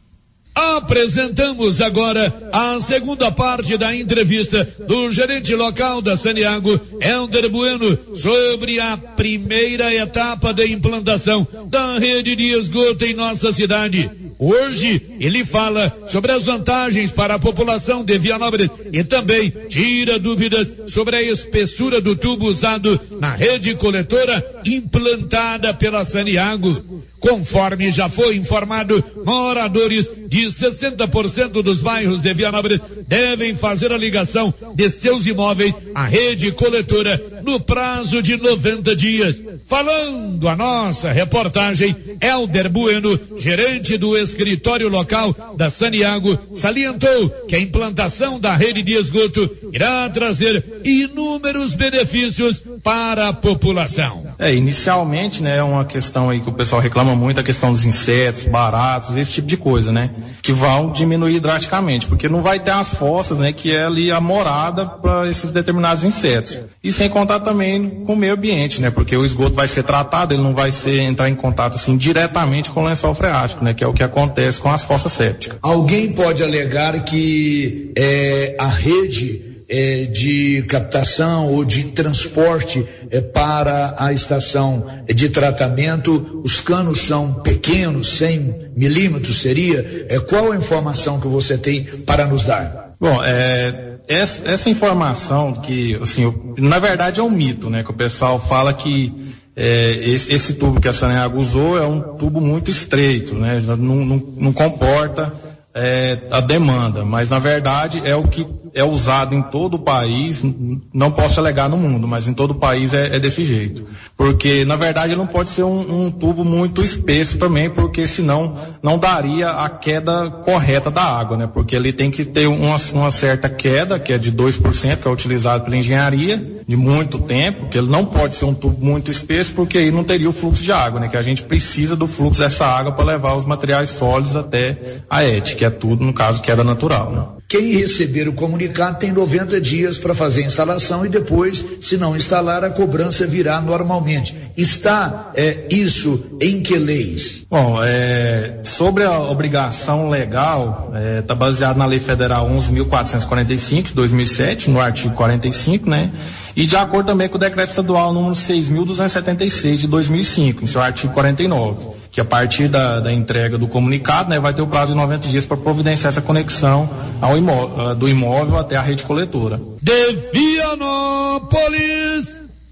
[0.54, 8.78] Apresentamos agora a segunda parte da entrevista do gerente local da Saniago, Helder Bueno, sobre
[8.78, 14.27] a primeira etapa da implantação da rede de esgoto em nossa cidade.
[14.38, 20.72] Hoje ele fala sobre as vantagens para a população de Vianópolis e também tira dúvidas
[20.86, 27.02] sobre a espessura do tubo usado na rede coletora implantada pela Saniago.
[27.18, 34.54] Conforme já foi informado, moradores de 60% dos bairros de Vianópolis devem fazer a ligação
[34.74, 39.42] de seus imóveis à rede coletora no prazo de 90 dias.
[39.66, 47.60] Falando a nossa reportagem, Helder Bueno, gerente do escritório local da Saniago, salientou que a
[47.60, 54.26] implantação da rede de esgoto irá trazer inúmeros benefícios para a população.
[54.38, 57.84] É, inicialmente, né, é uma questão aí que o pessoal reclama muito, a questão dos
[57.84, 60.10] insetos, baratos, esse tipo de coisa, né,
[60.42, 64.20] que vão diminuir drasticamente, porque não vai ter as fossas, né, que é ali a
[64.20, 66.62] morada para esses determinados insetos.
[66.82, 70.34] E sem contar também com o meio ambiente, né, porque o esgoto vai ser tratado,
[70.34, 73.82] ele não vai ser entrar em contato assim diretamente com o lençol freático, né, que
[73.82, 74.17] é o que acontece
[74.60, 75.58] com as fossas sépticas.
[75.62, 83.94] Alguém pode alegar que é, a rede é, de captação ou de transporte é, para
[83.98, 90.06] a estação de tratamento, os canos são pequenos, 100 milímetros seria?
[90.08, 92.94] É, qual a informação que você tem para nos dar?
[92.98, 97.84] Bom, é, essa, essa, informação que, assim, na verdade é um mito, né?
[97.84, 99.12] Que o pessoal fala que
[99.60, 103.60] é, esse, esse, tubo que a Saneago usou é um tubo muito estreito, né?
[103.66, 105.34] Não, não, não comporta
[105.74, 110.44] é, a demanda, mas na verdade é o que é usado em todo o país,
[110.92, 113.84] não posso alegar no mundo, mas em todo o país é, é desse jeito.
[114.16, 118.98] Porque na verdade não pode ser um, um, tubo muito espesso também, porque senão não
[118.98, 121.48] daria a queda correta da água, né?
[121.52, 125.10] Porque ele tem que ter uma, uma certa queda, que é de 2%, que é
[125.10, 129.54] utilizado pela engenharia, de muito tempo, que ele não pode ser um tubo muito espesso,
[129.54, 131.08] porque aí não teria o fluxo de água, né?
[131.08, 135.24] Que a gente precisa do fluxo dessa água para levar os materiais sólidos até a
[135.24, 137.37] ET, que é tudo, no caso, queda natural, né?
[137.48, 142.14] Quem receber o comunicado tem 90 dias para fazer a instalação e depois, se não
[142.14, 144.36] instalar, a cobrança virá normalmente.
[144.54, 147.46] Está é, isso em que leis?
[147.48, 153.94] Bom, é, sobre a obrigação legal, está é, tá baseado na Lei Federal 11.445 de
[153.94, 156.10] 2007, no artigo 45, né?
[156.54, 161.14] E de acordo também com o Decreto Estadual número 6.276 de 2005, em seu artigo
[161.14, 164.98] 49, que a partir da, da entrega do comunicado, né, vai ter o prazo de
[164.98, 169.60] 90 dias para providenciar essa conexão ao imóvel, do imóvel até a rede coletora.
[169.80, 171.88] De Vianópolis,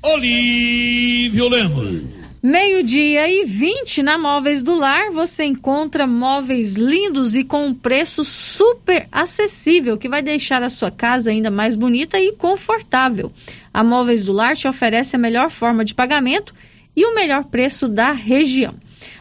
[0.03, 2.17] Olívio Lemos.
[2.43, 8.23] Meio-dia e 20 na Móveis do Lar, você encontra móveis lindos e com um preço
[8.23, 13.33] super acessível, que vai deixar a sua casa ainda mais bonita e confortável.
[13.75, 16.55] A Móveis do Lar te oferece a melhor forma de pagamento
[16.95, 18.75] e o melhor preço da região.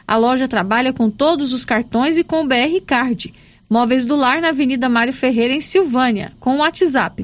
[0.07, 3.33] A loja trabalha com todos os cartões e com o BR Card.
[3.69, 7.23] Móveis do Lar na Avenida Mário Ferreira, em Silvânia, com o WhatsApp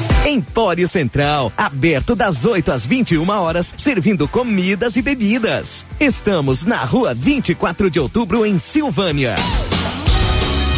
[0.25, 5.83] Empório Central, aberto das 8 às 21 horas, servindo comidas e bebidas.
[5.99, 9.35] Estamos na rua 24 de outubro, em Silvânia.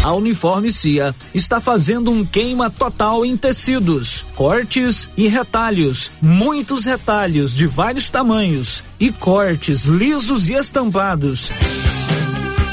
[0.02, 6.10] A Uniforme Cia está fazendo um queima total em tecidos, cortes e retalhos.
[6.22, 11.52] Muitos retalhos de vários tamanhos e cortes lisos e estampados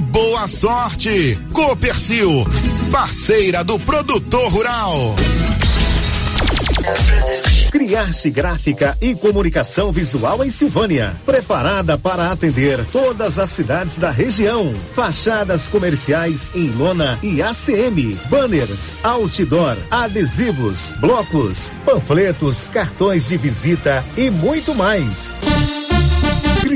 [0.00, 1.38] boa sorte.
[1.52, 2.46] Copercil,
[2.90, 5.14] parceira do produtor rural.
[7.70, 11.16] Criarte Gráfica e Comunicação Visual em Silvânia.
[11.26, 14.72] Preparada para atender todas as cidades da região.
[14.94, 18.16] Fachadas comerciais em lona e ACM.
[18.28, 25.36] Banners, outdoor, adesivos, blocos, panfletos, cartões de visita e muito mais.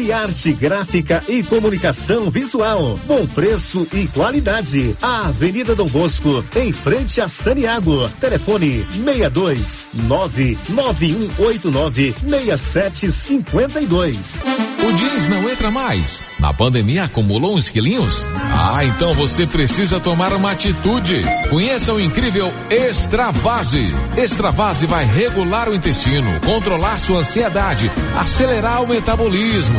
[0.08, 2.98] Criarte Gráfica e Comunicação Visual.
[3.04, 4.96] Bom preço e qualidade.
[5.02, 8.08] A Avenida Dom Bosco, em frente a Saniago.
[8.18, 14.44] Telefone 62 99189 6752.
[14.88, 16.22] O jeans não entra mais.
[16.38, 18.24] Na pandemia acumulou uns quilinhos?
[18.50, 21.20] Ah, então você precisa tomar uma atitude.
[21.50, 23.92] Conheça o incrível Extravase.
[24.16, 29.78] Extravase vai regular o intestino, controlar sua ansiedade, acelerar o metabolismo.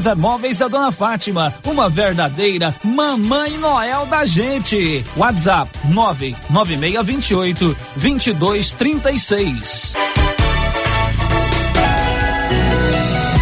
[0.01, 5.05] César Móveis da Dona Fátima, uma verdadeira mamãe Noel da gente.
[5.15, 9.93] WhatsApp 99628 2236.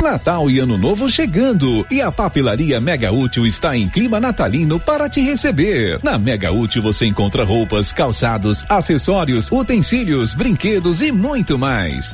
[0.04, 5.08] Natal e Ano Novo chegando e a papelaria Mega Útil está em clima natalino para
[5.08, 6.02] te receber.
[6.04, 12.14] Na Mega Útil você encontra roupas, calçados, acessórios, utensílios, brinquedos e muito mais.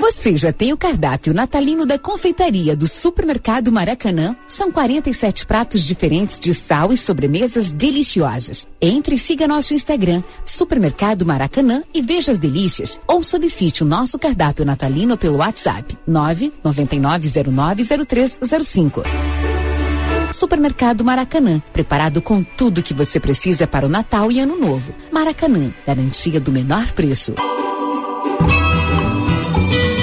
[0.00, 4.34] Você já tem o cardápio natalino da confeitaria do Supermercado Maracanã?
[4.48, 8.66] São 47 pratos diferentes de sal e sobremesas deliciosas.
[8.80, 12.98] Entre e siga nosso Instagram, Supermercado Maracanã e veja as delícias.
[13.06, 19.02] Ou solicite o nosso cardápio natalino pelo WhatsApp 999090305.
[20.32, 24.94] Supermercado Maracanã, preparado com tudo que você precisa para o Natal e Ano Novo.
[25.12, 27.34] Maracanã, garantia do menor preço.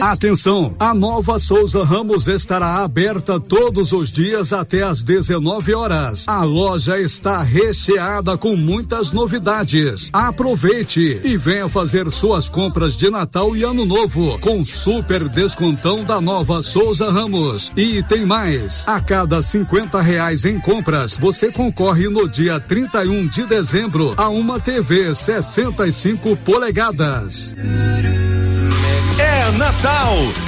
[0.00, 6.28] Atenção, a nova Souza Ramos estará aberta todos os dias até às 19 horas.
[6.28, 10.08] A loja está recheada com muitas novidades.
[10.12, 16.20] Aproveite e venha fazer suas compras de Natal e Ano Novo com super descontão da
[16.20, 17.72] nova Souza Ramos.
[17.76, 23.44] E tem mais, a cada 50 reais em compras, você concorre no dia 31 de
[23.46, 27.54] dezembro a uma TV 65 polegadas.
[29.18, 29.87] É Natal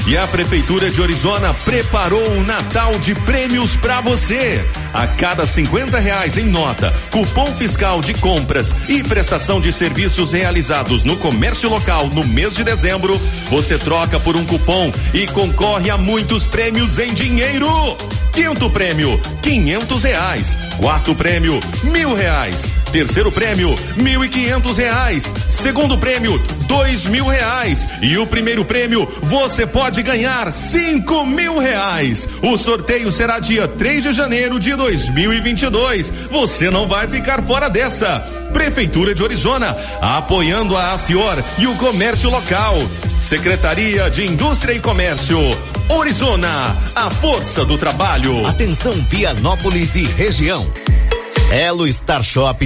[0.06, 4.64] e a Prefeitura de Orizona preparou um Natal de prêmios para você.
[4.92, 11.04] A cada 50 reais em nota, cupom fiscal de compras e prestação de serviços realizados
[11.04, 13.18] no comércio local no mês de dezembro,
[13.48, 17.68] você troca por um cupom e concorre a muitos prêmios em dinheiro.
[18.32, 20.56] Quinto prêmio, quinhentos reais.
[20.78, 22.72] Quarto prêmio, mil reais.
[22.92, 25.32] Terceiro prêmio, mil e quinhentos reais.
[25.48, 27.86] Segundo prêmio, dois mil reais.
[28.00, 32.28] E o primeiro prêmio, você pode ganhar cinco mil reais.
[32.42, 36.10] O sorteio será dia 3 de janeiro de 2022.
[36.30, 38.20] Você não vai ficar fora dessa.
[38.52, 42.74] Prefeitura de Orizona, apoiando a ACIOR e o comércio local.
[43.18, 45.38] Secretaria de Indústria e Comércio.
[45.90, 48.46] Orizona, a força do trabalho.
[48.46, 50.66] Atenção Vianópolis e região.
[51.50, 52.64] Elo Star Shop